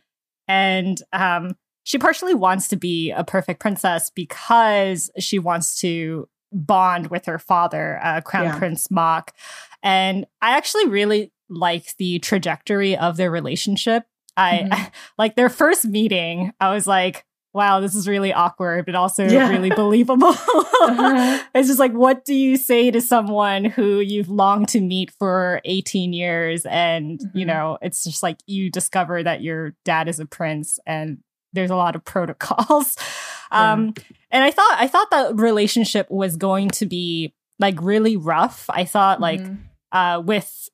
[0.47, 7.07] and um, she partially wants to be a perfect princess because she wants to bond
[7.07, 8.57] with her father, uh, Crown Yeah.
[8.57, 9.33] Prince Mok,
[9.81, 14.03] and I actually really like the trajectory of their relationship.
[14.37, 14.91] I Mhm.
[15.17, 16.51] like their first meeting.
[16.59, 19.49] I was like, wow, this is really awkward, but also Yeah.
[19.49, 20.29] really believable.
[20.29, 21.39] Uh-huh.
[21.55, 25.61] It's just like, what do you say to someone who you've longed to meet for
[25.65, 26.65] 18 years?
[26.65, 27.47] And, you Mhm.
[27.47, 31.19] know, it's just like you discover that your dad is a prince and
[31.53, 32.95] there's a lot of protocols.
[33.51, 33.73] Yeah.
[33.73, 33.93] Um,
[34.31, 38.65] and I thought, I thought that relationship was going to be like really rough.
[38.67, 39.57] I thought like, Mhm.
[39.91, 40.69] uh, with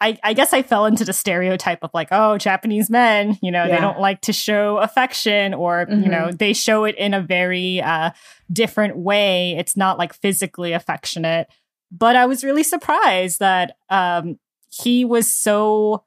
[0.00, 3.66] I, I guess I fell into the stereotype of like, oh, Japanese men, you know,
[3.68, 6.10] they don't like to show affection or, you Mhm.
[6.10, 8.10] know, they show it in a very uh,
[8.52, 9.56] different way.
[9.58, 11.48] It's not like physically affectionate.
[11.90, 14.38] But I was really surprised that um,
[14.70, 16.04] he was so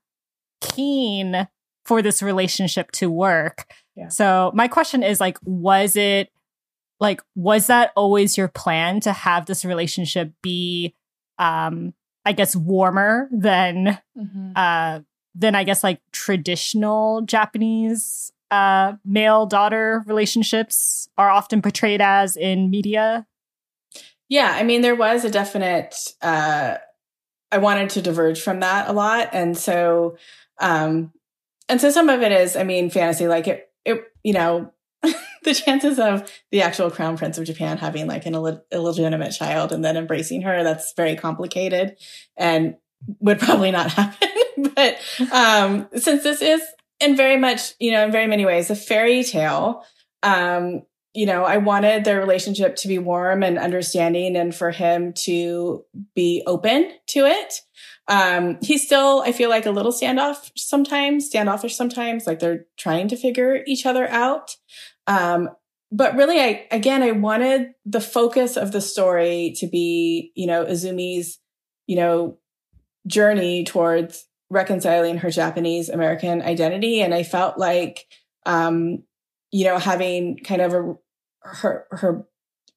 [0.61, 1.47] keen
[1.85, 3.65] for this relationship to work.
[3.95, 4.09] Yeah.
[4.09, 6.29] So my question is like, was it
[6.99, 10.93] like, was that always your plan to have this relationship be
[11.37, 11.93] um
[12.25, 14.53] I guess warmer than Mhm.
[14.55, 15.01] uh
[15.35, 22.69] than I guess like traditional Japanese uh male daughter relationships are often portrayed as in
[22.69, 23.27] media.
[24.29, 25.95] Yeah, I mean, there was a definite.
[26.21, 26.77] Uh,
[27.51, 30.17] I wanted to diverge from that a lot, and so,
[30.59, 31.13] um,
[31.69, 33.27] and so some of it is, I mean, fantasy.
[33.27, 34.71] Like it, it, you know,
[35.43, 39.71] the chances of the actual crown prince of Japan having like an Ill- illegitimate child
[39.71, 41.97] and then embracing her—that's very complicated,
[42.35, 42.75] and
[43.19, 44.29] would probably not happen.
[44.75, 44.97] but
[45.31, 46.61] um, since this is
[46.99, 49.83] in very much, you know, in very many ways, a fairy tale.
[50.23, 50.83] Um,
[51.13, 55.85] you know, I wanted their relationship to be warm and understanding and for him to
[56.13, 57.61] be open to it.
[58.07, 63.07] Um, he's still, I feel like a little standoff sometimes, standoffish sometimes, like they're trying
[63.07, 64.55] to figure each other out.
[65.07, 65.49] Um,
[65.91, 70.65] but really, I, again, I wanted the focus of the story to be, you know,
[70.65, 71.39] Izumi's,
[71.87, 72.37] you know,
[73.07, 77.01] journey towards reconciling her Japanese American identity.
[77.01, 78.05] And I felt like,
[78.45, 79.03] um,
[79.51, 80.95] you know, having kind of a,
[81.41, 82.27] her, her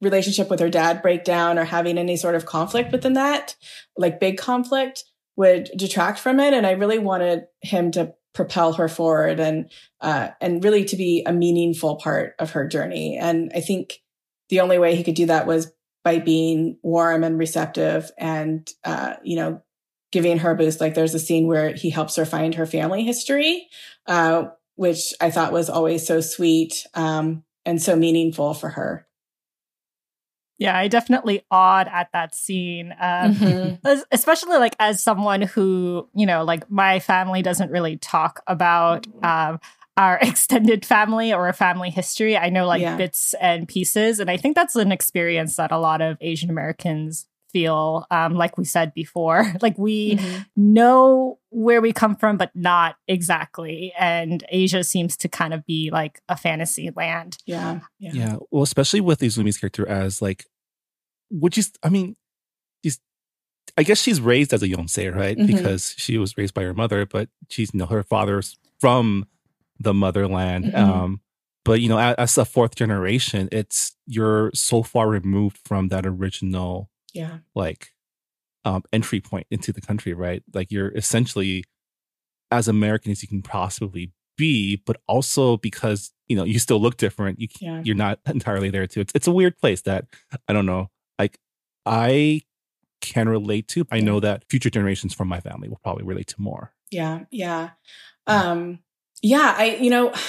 [0.00, 3.56] relationship with her dad break down or having any sort of conflict within that,
[3.96, 5.04] like big conflict
[5.38, 6.52] would detract from it.
[6.52, 9.70] And I really wanted him to propel her forward and
[10.00, 13.16] uh, and really to be a meaningful part of her journey.
[13.16, 14.00] And I think
[14.48, 15.72] the only way he could do that was
[16.02, 19.62] by being warm and receptive and uh, you know
[20.10, 20.80] giving her a boost.
[20.80, 23.68] Like there's a scene where he helps her find her family history,
[24.06, 29.07] uh, which I thought was always so sweet um, and so meaningful for her.
[30.58, 32.92] Yeah, I definitely awed at that scene.
[33.00, 34.00] Um, mm-hmm.
[34.10, 39.60] Especially like as someone who, you know, like my family doesn't really talk about um,
[39.96, 42.36] our extended family or a family history.
[42.36, 42.96] I know like yeah.
[42.96, 44.18] bits and pieces.
[44.18, 48.58] And I think that's an experience that a lot of Asian Americans feel um, like
[48.58, 50.42] we said before like we mm-hmm.
[50.56, 55.90] know where we come from but not exactly and asia seems to kind of be
[55.92, 58.36] like a fantasy land yeah yeah, yeah.
[58.50, 60.46] well especially with izumi's character as like
[61.30, 62.16] which is i mean
[62.84, 62.98] she's
[63.76, 65.56] i guess she's raised as a yonsei right mm-hmm.
[65.56, 69.26] because she was raised by her mother but she's you know her father's from
[69.80, 70.76] the motherland mm-hmm.
[70.76, 71.20] um
[71.64, 76.06] but you know as, as a fourth generation it's you're so far removed from that
[76.06, 77.38] original yeah.
[77.54, 77.88] like
[78.64, 80.42] um entry point into the country right?
[80.52, 81.64] Like you're essentially
[82.50, 86.96] as american as you can possibly be but also because you know you still look
[86.96, 87.82] different you yeah.
[87.84, 89.00] you're not entirely there too.
[89.00, 90.06] It's, it's a weird place that
[90.48, 91.38] i don't know like
[91.84, 92.42] i
[93.00, 96.36] can relate to i know that future generations from my family will probably relate to
[96.38, 96.72] more.
[96.90, 97.70] Yeah yeah.
[98.26, 98.80] Um
[99.22, 100.14] yeah i you know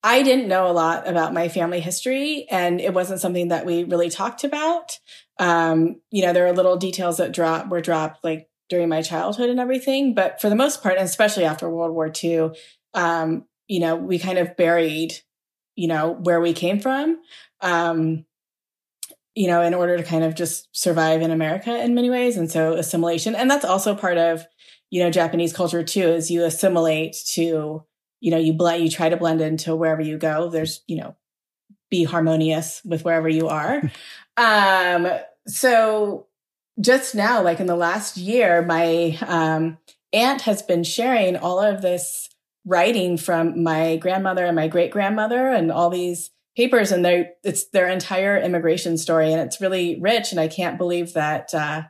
[0.00, 3.82] I didn't know a lot about my family history, and it wasn't something that we
[3.82, 4.96] really talked about.
[5.38, 9.50] Um, you know, there are little details that drop were dropped like during my childhood
[9.50, 12.50] and everything, but for the most part, and especially after World War II,
[12.94, 15.14] um, you know, we kind of buried,
[15.76, 17.18] you know, where we came from.
[17.60, 18.24] Um,
[19.34, 22.36] you know, in order to kind of just survive in America in many ways.
[22.36, 24.44] And so assimilation, and that's also part of,
[24.90, 27.84] you know, Japanese culture too, is you assimilate to,
[28.18, 30.50] you know, you blend, you try to blend into wherever you go.
[30.50, 31.14] There's, you know,
[31.88, 33.80] be harmonious with wherever you are.
[34.36, 35.08] um,
[35.48, 36.26] so
[36.80, 39.78] just now, like in the last year, my um,
[40.12, 42.28] aunt has been sharing all of this
[42.64, 47.68] writing from my grandmother and my great grandmother and all these papers and they it's
[47.70, 51.82] their entire immigration story and it's really rich and i can't believe that uh,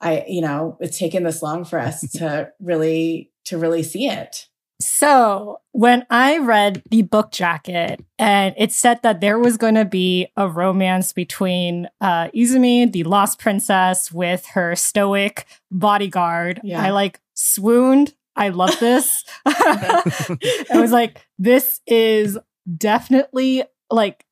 [0.00, 4.48] i you know it's taken this long for us to really to really see it
[4.80, 9.86] so when I read the book jacket and it said that there was going to
[9.86, 16.82] be a romance between uh, Izumi, the lost princess, with her stoic bodyguard, yeah.
[16.82, 18.14] I like swooned.
[18.34, 19.24] I love this.
[19.46, 22.38] I was like, this is
[22.76, 24.26] definitely like,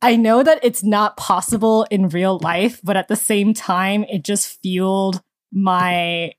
[0.00, 4.22] I know that it's not possible in real life, but at the same time, it
[4.22, 5.22] just fueled
[5.52, 6.32] my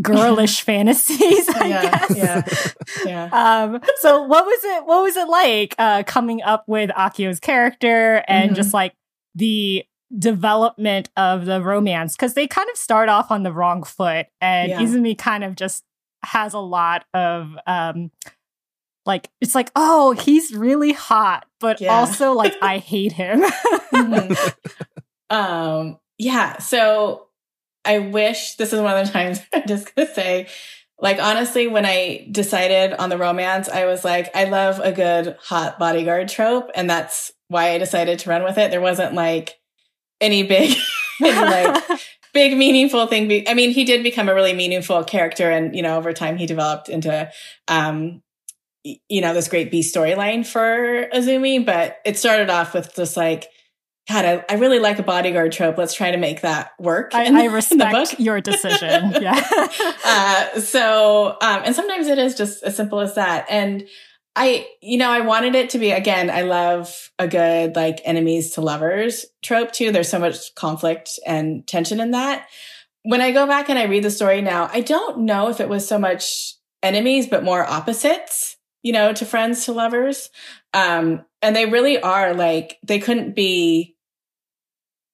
[0.00, 1.48] girlish fantasies.
[1.48, 2.16] I yeah, guess.
[2.16, 2.42] yeah,
[3.04, 3.28] yeah.
[3.70, 4.86] Um, so what was it?
[4.86, 8.54] What was it like uh, coming up with Akio's character and mm-hmm.
[8.54, 8.94] just like
[9.34, 9.84] the
[10.16, 12.16] development of the romance?
[12.16, 14.80] Because they kind of start off on the wrong foot, and yeah.
[14.80, 15.84] Izumi kind of just
[16.22, 18.10] has a lot of um,
[19.06, 21.92] like it's like oh he's really hot, but yeah.
[21.94, 23.42] also like I hate him.
[23.92, 25.34] mm-hmm.
[25.34, 26.58] Um, yeah.
[26.58, 27.28] So
[27.84, 30.48] I wish this is one of the times I'm just gonna say,
[31.00, 35.36] like honestly, when I decided on the romance, I was like, I love a good
[35.42, 38.70] hot bodyguard trope, and that's why I decided to run with it.
[38.70, 39.58] There wasn't like
[40.20, 40.76] any big,
[41.20, 41.82] like
[42.34, 43.48] big meaningful thing.
[43.48, 46.46] I mean, he did become a really meaningful character, and you know, over time, he
[46.46, 47.30] developed into,
[47.68, 48.22] um,
[48.84, 53.48] you know, this great B storyline for Izumi, But it started off with just like
[54.08, 55.78] God, I, I, really like a bodyguard trope.
[55.78, 57.14] Let's try to make that work.
[57.14, 59.12] I, in, I respect your decision.
[59.20, 59.40] Yeah.
[60.04, 63.46] uh, so, um, and sometimes it is just as simple as that.
[63.48, 63.86] And
[64.34, 68.52] I, you know, I wanted it to be, again, I love a good like enemies
[68.52, 69.92] to lovers trope too.
[69.92, 72.46] There's so much conflict and tension in that.
[73.02, 75.68] When I go back and I read the story now, I don't know if it
[75.68, 80.30] was so much enemies, but more opposites, you know, to friends to lovers.
[80.72, 83.96] Um, and they really are like, they couldn't be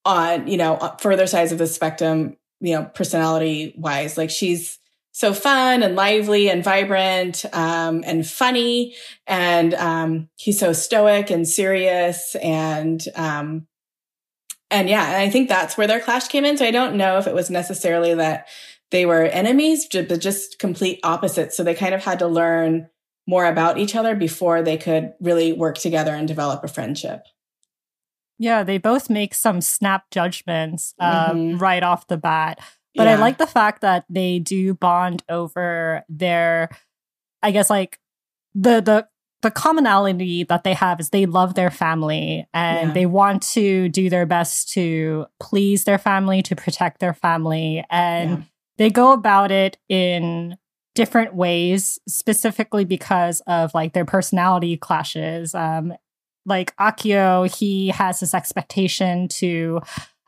[0.04, 4.16] on, you know, further sides of the spectrum, you know, personality wise.
[4.16, 4.78] Like she's
[5.12, 8.94] so fun and lively and vibrant, um, and funny.
[9.26, 13.66] And, um, he's so stoic and serious and, um,
[14.70, 16.56] and yeah, and I think that's where their clash came in.
[16.56, 18.48] So I don't know if it was necessarily that
[18.90, 21.56] they were enemies, but just complete opposites.
[21.56, 22.88] So they kind of had to learn
[23.26, 27.22] more about each other before they could really work together and develop a friendship.
[28.38, 31.58] Yeah, they both make some snap judgments uh, mm-hmm.
[31.58, 32.60] right off the bat.
[32.94, 36.70] But I like the fact that they do bond over their,
[37.42, 37.98] I guess, like
[38.54, 39.06] the the
[39.42, 42.94] the commonality that they have is they love their family and Yeah.
[42.94, 48.30] they want to do their best to please their family, to protect their family, and
[48.30, 48.44] Yeah.
[48.78, 50.56] they go about it in
[50.96, 55.54] different ways, specifically because of like their personality clashes.
[55.54, 55.92] Um,
[56.44, 59.80] like Akio, he has this expectation to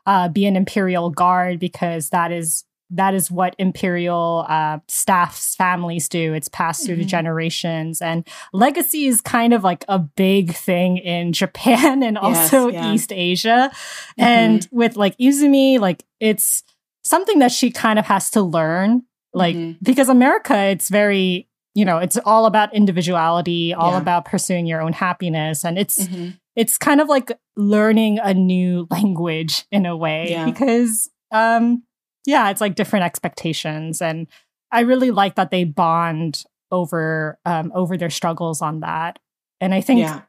[0.05, 6.09] uh, be an imperial guard because that is that is what imperial uh, staff's families
[6.09, 6.33] do.
[6.33, 7.09] It's passed through the Mhm.
[7.09, 12.69] generations, and legacy is kind of like a big thing in Japan and Yes, also
[12.69, 12.91] yeah.
[12.91, 13.69] East Asia.
[14.17, 16.63] And with like Izumi, like it's
[17.03, 19.03] something that she kind of has to learn,
[19.33, 19.77] like Mhm.
[19.83, 23.99] because America, it's very you know, it's all about individuality, all Yeah.
[23.99, 26.37] about pursuing your own happiness, and it's Mhm.
[26.55, 30.45] it's kind of like learning a new language in a way Yeah.
[30.45, 31.83] because um
[32.25, 34.27] yeah it's like different expectations and
[34.71, 39.19] i really like that they bond over um over their struggles on that
[39.61, 40.21] and i think yeah.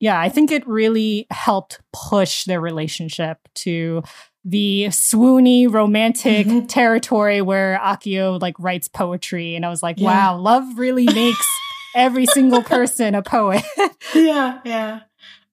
[0.00, 4.02] yeah i think it really helped push their relationship to
[4.48, 6.68] the swoony romantic Mhm.
[6.68, 10.06] territory where akio like writes poetry and i was like Yeah.
[10.06, 11.44] wow love really makes
[11.96, 13.64] every single person a poet
[14.14, 15.00] yeah, yeah.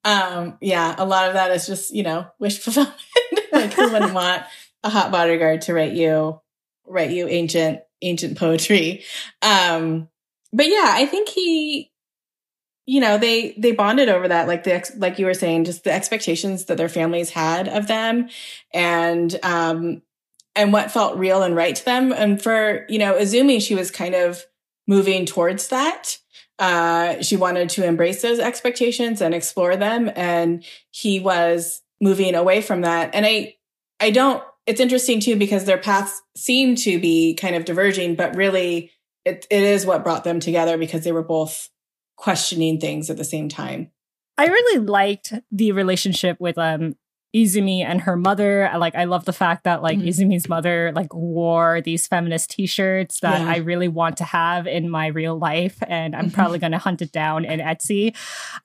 [0.05, 2.93] Um, yeah, a lot of that is just, you know, wish fulfillment.
[3.53, 4.43] like who wouldn't want
[4.83, 6.41] a hot bodyguard to write you
[6.85, 9.05] write you ancient ancient poetry.
[9.41, 10.09] Um,
[10.51, 11.89] but yeah, I think he
[12.85, 15.83] you know, they they bonded over that like the ex- like you were saying just
[15.83, 18.29] the expectations that their families had of them
[18.73, 20.01] and um
[20.55, 23.89] and what felt real and right to them and for, you know, izumi she was
[23.89, 24.43] kind of
[24.87, 26.17] moving towards that
[26.59, 30.11] uh, she wanted to embrace those expectations and explore them.
[30.15, 33.13] And he was moving away from that.
[33.13, 33.55] And I,
[33.99, 38.35] I don't, it's interesting too, because their paths seem to be kind of diverging, but
[38.35, 38.91] really
[39.25, 41.69] it, it is what brought them together because they were both
[42.15, 43.91] questioning things at the same time.
[44.37, 46.95] I really liked the relationship with um
[47.35, 48.69] Izumi and her mother.
[48.71, 50.07] I like I love the fact that like Mhm.
[50.07, 53.49] Izumi's mother like wore these feminist t-shirts that Yeah.
[53.49, 56.33] I really want to have in my real life and I'm Mhm.
[56.33, 58.15] probably going to hunt it down in Etsy.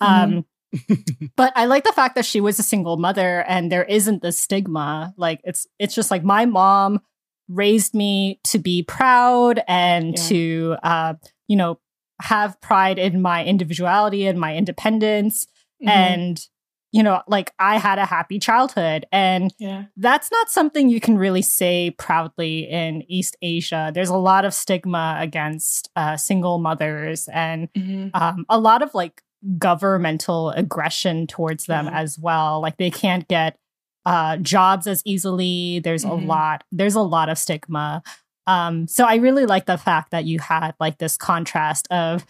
[0.02, 0.06] Mhm.
[0.06, 0.44] Um
[1.36, 4.32] but I like the fact that she was a single mother and there isn't the
[4.32, 5.14] stigma.
[5.16, 7.00] Like it's it's just like my mom
[7.48, 10.24] raised me to be proud and Yeah.
[10.28, 11.14] to uh
[11.46, 11.78] you know
[12.20, 15.46] have pride in my individuality and my independence
[15.82, 15.88] Mhm.
[15.88, 16.46] and
[16.90, 21.16] you know like i had a happy childhood and yeah, that's not something you can
[21.18, 27.28] really say proudly in east asia there's a lot of stigma against uh, single mothers
[27.28, 28.10] and Mhm.
[28.14, 29.22] um, a lot of like
[29.58, 32.00] governmental aggression towards them Yeah.
[32.00, 33.56] as well like they can't get
[34.06, 36.10] uh, jobs as easily there's Mhm.
[36.10, 38.02] a lot there's a lot of stigma
[38.48, 42.24] um, so i really like the fact that you had like this contrast of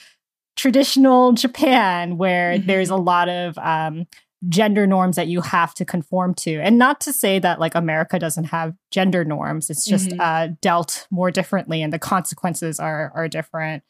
[0.56, 2.66] traditional japan where Mhm.
[2.66, 4.06] there's a lot of um,
[4.48, 8.18] gender norms that you have to conform to and not to say that like america
[8.18, 10.20] doesn't have gender norms it's just Mhm.
[10.20, 13.82] uh, dealt more differently and the consequences are are different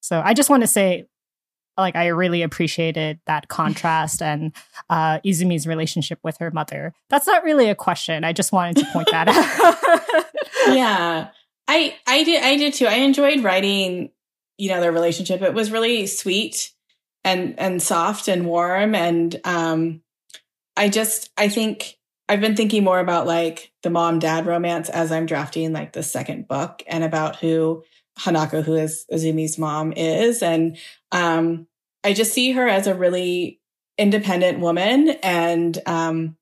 [0.00, 1.06] so i just want to say
[1.78, 4.52] like i really appreciated that contrast and
[4.90, 8.86] uh izumi's relationship with her mother that's not really a question i just wanted to
[8.92, 10.24] point that out
[10.76, 11.28] yeah.
[11.68, 12.86] I I did I did too.
[12.86, 14.10] I enjoyed writing,
[14.58, 15.42] you know, their relationship.
[15.42, 16.72] It was really sweet
[17.24, 20.00] and and soft and warm and um
[20.76, 21.96] I just I think
[22.28, 26.02] I've been thinking more about like the mom dad romance as I'm drafting like the
[26.02, 27.82] second book and about who
[28.20, 30.76] Hanako who is Izumi's mom is and
[31.10, 31.66] um
[32.04, 33.60] I just see her as a really
[33.98, 36.36] independent woman and um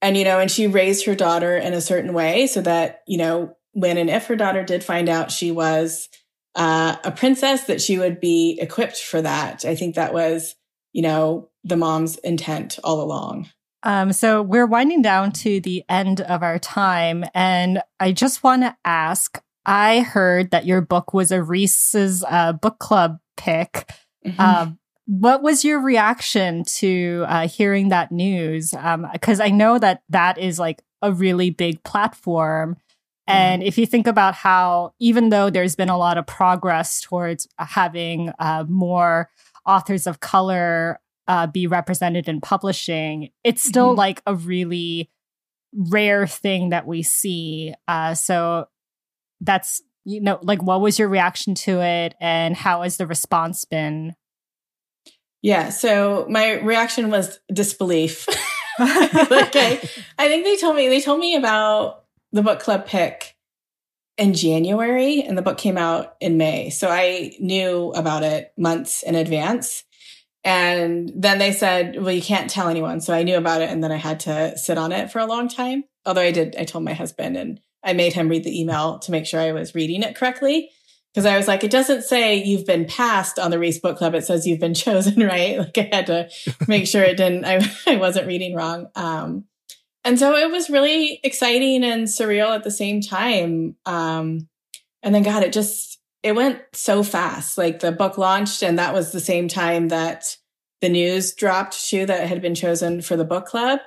[0.00, 3.18] and you know and she raised her daughter in a certain way so that you
[3.18, 6.08] know when and if her daughter did find out she was
[6.54, 10.54] uh, a princess that she would be equipped for that i think that was
[10.92, 13.48] you know the mom's intent all along
[13.82, 18.62] Um, so we're winding down to the end of our time, and I just want
[18.62, 19.40] to ask.
[19.64, 23.88] I heard that your book was a Reese's uh, book club pick.
[24.24, 24.40] Mhm.
[24.40, 28.74] Um, what was your reaction to uh, hearing that news?
[29.12, 32.76] Because I know that that is like a really big platform.
[33.28, 37.48] And if you think about how, even though there's been a lot of progress towards
[37.58, 39.30] having uh, more
[39.66, 43.98] authors of color uh, be represented in publishing, it's still Mhm.
[43.98, 45.10] like a really
[45.74, 47.74] rare thing that we see.
[47.88, 48.68] Uh, so
[49.40, 53.64] that's, you know, like what was your reaction to it and how has the response
[53.64, 54.14] been?
[55.42, 58.26] yeah so my reaction was disbelief
[58.80, 59.80] like I,
[60.18, 62.04] I think they told me they told me about
[62.36, 63.36] the book club pick
[64.16, 66.70] in January and the book came out in May.
[66.70, 69.84] So I knew about it months in advance.
[70.44, 73.00] And then they said, well, you can't tell anyone.
[73.00, 75.26] So I knew about it and then I had to sit on it for a
[75.26, 75.84] long time.
[76.06, 79.10] Although I did, I told my husband and I made him read the email to
[79.10, 80.70] make sure I was reading it correctly.
[81.14, 84.14] Cause I was like, it doesn't say you've been passed on the Reese Book Club.
[84.14, 85.58] It says you've been chosen, right?
[85.58, 86.28] Like I had to
[86.68, 88.88] make sure it didn't, I, I wasn't reading wrong.
[88.94, 89.46] Um,
[90.06, 93.74] and so it was really exciting and surreal at the same time.
[93.84, 94.48] Um,
[95.02, 97.58] and then God, it just, it went so fast.
[97.58, 100.36] Like the book launched, and that was the same time that
[100.80, 103.80] the news dropped too that had been chosen for the book club.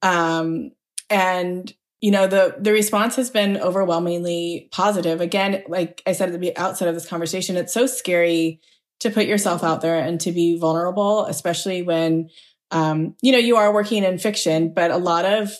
[0.00, 0.72] Um,
[1.10, 5.20] and you know the the response has been overwhelmingly positive.
[5.20, 8.60] Again, like I said at the outset of this conversation, it's so scary
[9.00, 12.30] to put yourself out there and to be vulnerable, especially when
[12.70, 14.72] um, you know you are working in fiction.
[14.72, 15.52] But a lot of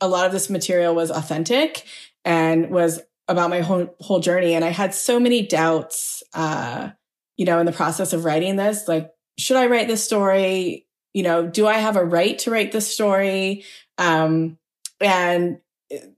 [0.00, 1.84] a lot of this material was authentic
[2.24, 4.54] and was about my whole whole journey.
[4.54, 6.90] And i had so many doubts uh
[7.36, 10.86] you know in the process of writing this like should i write this story?
[11.14, 13.64] You know do i have a right to write this story?
[13.98, 14.58] Um
[15.00, 15.58] and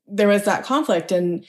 [0.07, 1.13] there was that conflict.
[1.13, 1.45] And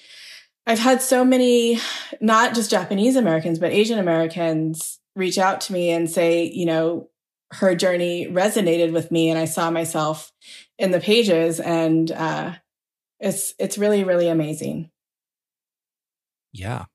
[0.67, 1.79] i've had so many
[2.21, 7.09] not just japanese americans but asian americans reach out to me and say you know
[7.53, 10.31] her journey resonated with me and i saw myself
[10.77, 12.53] in the pages and uh
[13.19, 14.89] it's it's really really amazing
[16.53, 16.85] yeah.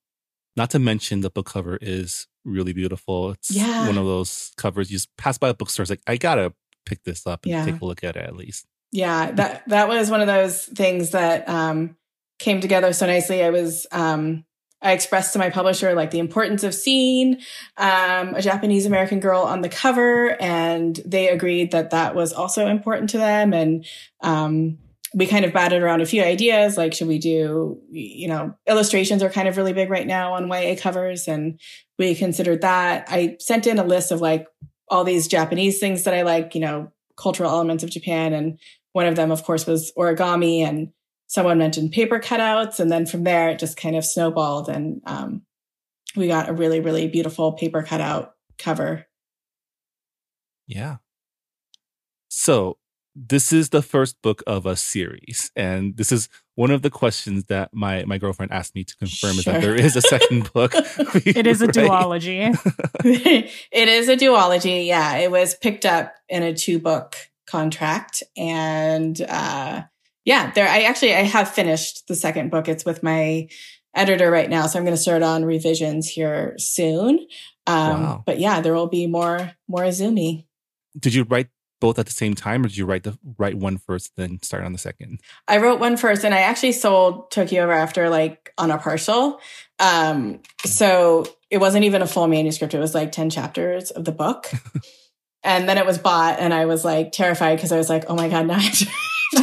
[0.55, 3.31] Not to mention the book cover is really beautiful.
[3.31, 3.87] It's Yeah.
[3.87, 5.83] one of those covers you just pass by a bookstore.
[5.83, 6.53] It's like, I gotta
[6.85, 7.65] pick this up and Yeah.
[7.65, 8.67] take a look at it at least.
[8.93, 11.97] yeah that that was one of those things that um
[12.39, 14.45] came together so nicely i was um
[14.83, 17.39] i expressed to my publisher like the importance of seeing
[17.77, 22.66] um a japanese american girl on the cover and they agreed that that was also
[22.66, 23.53] important to them.
[23.53, 23.87] And
[24.22, 24.79] um
[25.14, 29.22] we kind of batted around a few ideas like should we do you know illustrations
[29.22, 31.59] are kind of really big right now on ya covers and
[31.99, 33.07] we considered that.
[33.09, 34.47] I sent in a list of like
[34.89, 38.59] all these japanese things that i like you know cultural elements of japan and
[38.93, 40.93] one of them of course was origami and
[41.27, 45.43] someone mentioned paper cutouts and then from there it just kind of snowballed and um,
[46.14, 49.07] we got a really really beautiful paper cutout cover
[50.66, 50.97] Yeah.
[52.29, 52.79] So
[53.16, 55.51] this is the first book of a series.
[55.57, 59.39] And this is one of the questions that my, my girlfriend asked me to confirm
[59.39, 60.74] is that there is a second book.
[61.24, 62.55] It is a duology.
[63.05, 67.16] it is a duology yeah it was picked up in a two book
[67.47, 69.83] contract and uh
[70.27, 73.49] yeah there i actually i have finished the second book it's with my
[73.95, 77.27] editor right now so i'm going to start on revisions here soon
[77.66, 78.22] um Wow.
[78.27, 80.45] but yeah there will be more more izumi
[80.99, 81.49] Did you write
[81.81, 84.64] both at the same time or did you write the write one first, then start
[84.64, 85.20] on the second?
[85.47, 89.41] I wrote one first and I actually sold Tokyo After like on a partial.
[89.79, 92.72] Um, so it wasn't even a full manuscript.
[92.72, 94.51] It was like 10 chapters of the book.
[95.45, 98.14] and then it was bought and I was like terrified because I was like, oh
[98.14, 98.87] my God, now I have to,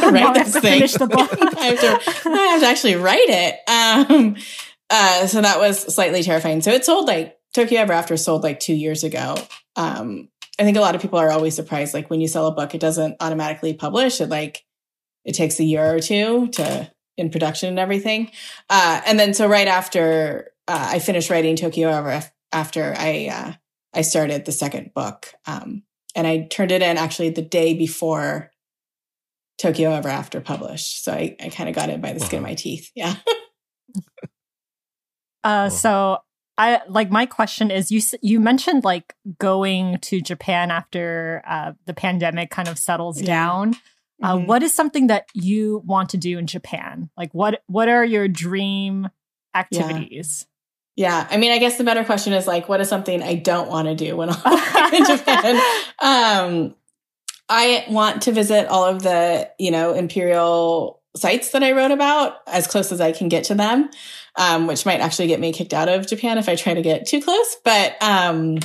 [0.00, 0.74] to write this to thing.
[0.74, 1.30] finish the book.
[1.58, 3.54] I, have to, I have to actually write it.
[3.68, 4.36] Um,
[4.90, 6.60] uh, so that was slightly terrifying.
[6.60, 9.36] So it sold like Tokyo Ever After sold like two years ago.
[9.76, 10.28] Um,
[10.58, 11.94] I think a lot of people are always surprised.
[11.94, 14.20] Like when you sell a book, it doesn't automatically publish.
[14.20, 14.64] It like
[15.24, 18.30] it takes a year or two to in production and everything.
[18.68, 22.22] Uh, and then so right after uh, I finished writing Tokyo Ever
[22.52, 23.52] after I uh,
[23.92, 25.82] I started the second book, um,
[26.14, 28.50] and I turned it in actually the day before
[29.58, 31.04] Tokyo Ever After published.
[31.04, 32.90] So I, I kind of got it by the skin of my teeth.
[32.94, 33.14] Yeah.
[35.42, 35.76] Uh, Cool.
[35.76, 36.18] so
[36.56, 41.92] I like my question is you you mentioned like going to Japan after uh, the
[41.94, 43.26] pandemic kind of settles Yeah.
[43.26, 43.74] down.
[44.22, 44.46] Uh, Mhm.
[44.46, 47.10] what is something that you want to do in Japan?
[47.16, 49.10] Like what what are your dream
[49.54, 50.46] activities?
[50.96, 51.26] Yeah.
[51.28, 53.88] I mean, I guess the better question is like, what is something I don't want
[53.88, 55.60] to do when I'm in Japan?
[56.00, 56.74] Um,
[57.56, 62.38] I want to visit all of the, you know, imperial sites that I wrote about
[62.48, 63.90] as close as I can get to them,
[64.36, 67.06] um, which might actually get me kicked out of Japan if I try to get
[67.06, 67.56] too close.
[67.64, 68.58] But, um,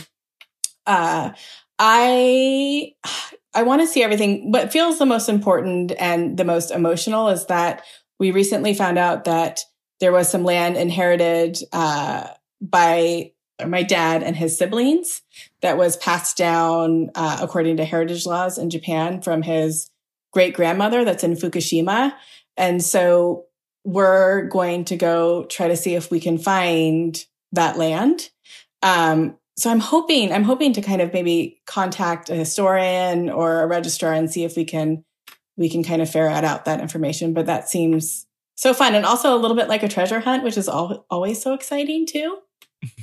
[0.88, 1.34] uh,
[1.78, 2.94] I,
[3.54, 4.52] I want to see everything.
[4.52, 7.84] What feels the most important and the most emotional is that
[8.20, 9.60] we recently found out that
[10.00, 12.28] there was some land inherited uh,
[12.60, 13.34] by
[13.68, 15.22] my dad and his siblings
[15.62, 19.90] that was passed down uh, according to heritage laws in Japan from his
[20.32, 22.14] great grandmother that's in Fukushima.
[22.58, 23.46] And so
[23.84, 28.30] we're going to go try to see if we can find that land.
[28.82, 33.68] Um, so I'm hoping, I'm hoping to kind of maybe contact a historian or a
[33.68, 35.04] registrar and see if we can,
[35.58, 37.34] we can kind of ferret out that information.
[37.34, 40.58] But that seems so fun and also a little bit like a treasure hunt, which
[40.58, 42.40] is al- always so exciting too.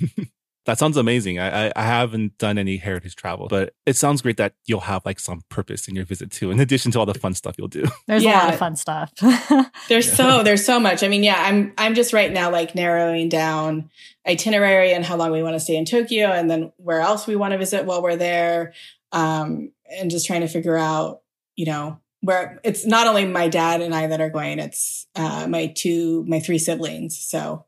[0.66, 1.38] That sounds amazing.
[1.38, 5.02] I, I, I haven't done any heritage travel, but it sounds great that you'll have
[5.06, 7.68] like some purpose in your visit too, in addition to all the fun stuff you'll
[7.68, 7.84] do.
[8.06, 9.12] There's a lot of fun stuff.
[9.88, 10.14] There's Yeah.
[10.14, 11.02] so there's so much.
[11.02, 13.90] I mean, yeah, I'm I'm just right now like narrowing down
[14.26, 17.36] itinerary and how long we want to stay in Tokyo and then where else we
[17.36, 18.74] want to visit while we're there.
[19.12, 21.20] Um, and just trying to figure out,
[21.54, 25.46] you know, where it's not only my dad and I that are going, it's uh
[25.48, 27.16] my two my three siblings.
[27.16, 27.64] So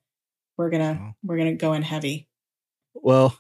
[0.57, 1.15] we're gonna Wow.
[1.23, 2.28] we're gonna go in heavy.
[2.95, 3.39] Well,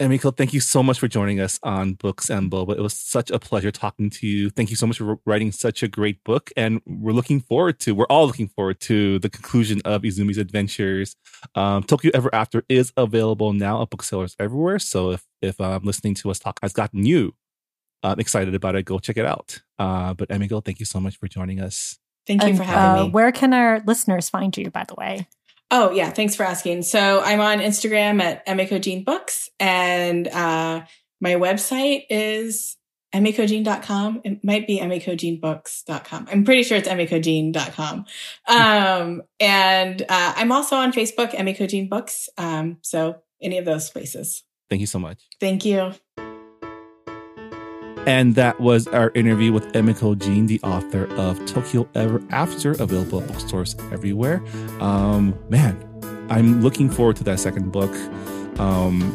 [0.00, 2.76] Emiko, thank you so much for joining us on Books and Boba.
[2.76, 4.48] It was such a pleasure talking to you.
[4.48, 6.50] Thank you so much for writing such a great book.
[6.56, 11.16] And we're looking forward to, we're all looking forward to the conclusion of Izumi's adventures.
[11.56, 14.78] Um, Tokyo Ever After is available now at booksellers everywhere.
[14.78, 17.34] So if, if um, listening to us talk has gotten you
[18.04, 19.62] um, excited about it, go check it out.
[19.80, 21.98] Uh, but Emiko, thank you so much for joining us.
[22.24, 23.10] Thank you And, for having uh, me.
[23.10, 25.26] Where can our listeners find you, by the way?
[25.70, 26.82] Oh yeah, thanks for asking.
[26.82, 30.82] So I'm on Instagram at Emiko Books, and uh,
[31.20, 32.76] my website is
[33.14, 34.22] emikojean.com.
[34.24, 36.28] It might be emikojeanbooks.com.
[36.30, 38.04] I'm pretty sure it's emikojean.com.
[38.46, 42.28] Um, and uh, I'm also on Facebook, Emiko Books.
[42.38, 44.44] Um, so any of those places.
[44.68, 45.26] Thank you so much.
[45.40, 45.92] Thank you.
[48.08, 53.20] And that was our interview with Emiko Jean, the author of Tokyo Ever After, available
[53.20, 54.42] at bookstores everywhere.
[54.80, 55.76] Um, man,
[56.30, 57.94] I'm looking forward to that second book.
[58.58, 59.12] Um,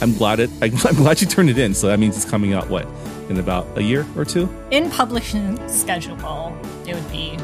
[0.00, 0.48] I'm glad it.
[0.62, 1.74] I'm glad you turned it in.
[1.74, 2.88] So that means it's coming out what
[3.28, 4.48] in about a year or two.
[4.70, 7.36] In publishing schedule, it would be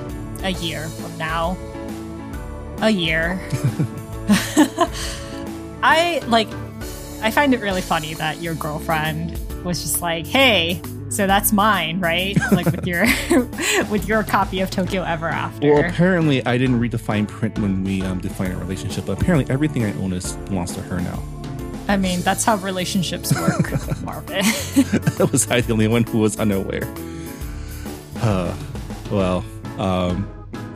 [0.44, 1.58] a year from now.
[2.80, 3.38] A year.
[5.82, 6.48] I like
[7.20, 12.00] I find it really funny that your girlfriend was just like, "Hey, so that's mine,
[12.00, 13.04] right?" Like with your
[13.90, 15.74] with your copy of Tokyo Ever After.
[15.74, 19.06] Well, apparently I didn't read the fine print when we um, defined our relationship.
[19.06, 21.22] But apparently everything I own is belongs to her now.
[21.88, 23.70] I mean, that's how relationships work,
[24.02, 24.42] Marvin.
[25.18, 26.82] That was I the only one who was unaware?
[28.16, 28.56] Uh,
[29.10, 29.44] well,
[29.78, 30.28] um,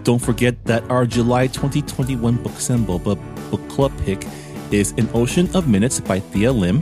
[0.05, 4.25] don't forget that our July 2021 Book Boba book club pick
[4.71, 6.81] is An Ocean of Minutes by Thea Lim.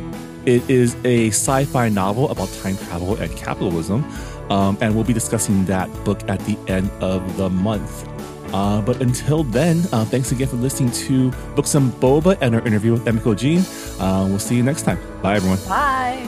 [0.48, 4.02] It is a sci fi novel about time travel and capitalism,
[4.48, 8.08] um, and we'll be discussing that book at the end of the month.
[8.54, 12.66] Uh, but until then, uh, thanks again for listening to Books and Boba and our
[12.66, 13.60] interview with Emiko Jean.
[14.00, 14.98] Uh, we'll see you next time.
[15.20, 15.58] Bye, everyone.
[15.68, 16.26] Bye.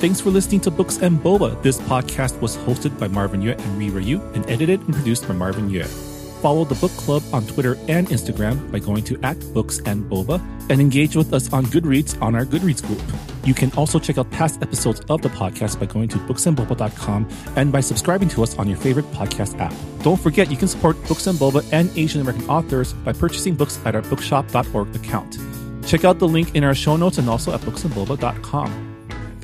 [0.00, 1.62] Thanks for listening to Books and Boba.
[1.62, 5.34] This podcast was hosted by Marvin Yueh and Reera Yoo and edited and produced by
[5.34, 6.15] Marvin Yueh.
[6.40, 10.40] Follow the book club on Twitter and Instagram by going to at Books and Boba
[10.68, 13.02] and engage with us on Goodreads on our Goodreads group.
[13.44, 17.72] You can also check out past episodes of the podcast by going to booksandboba.com and
[17.72, 19.74] by subscribing to us on your favorite podcast app.
[20.02, 23.80] Don't forget you can support Books and Boba and Asian American authors by purchasing books
[23.84, 25.38] at our bookshop.org account.
[25.86, 28.85] Check out the link in our show notes and also at booksandboba.com.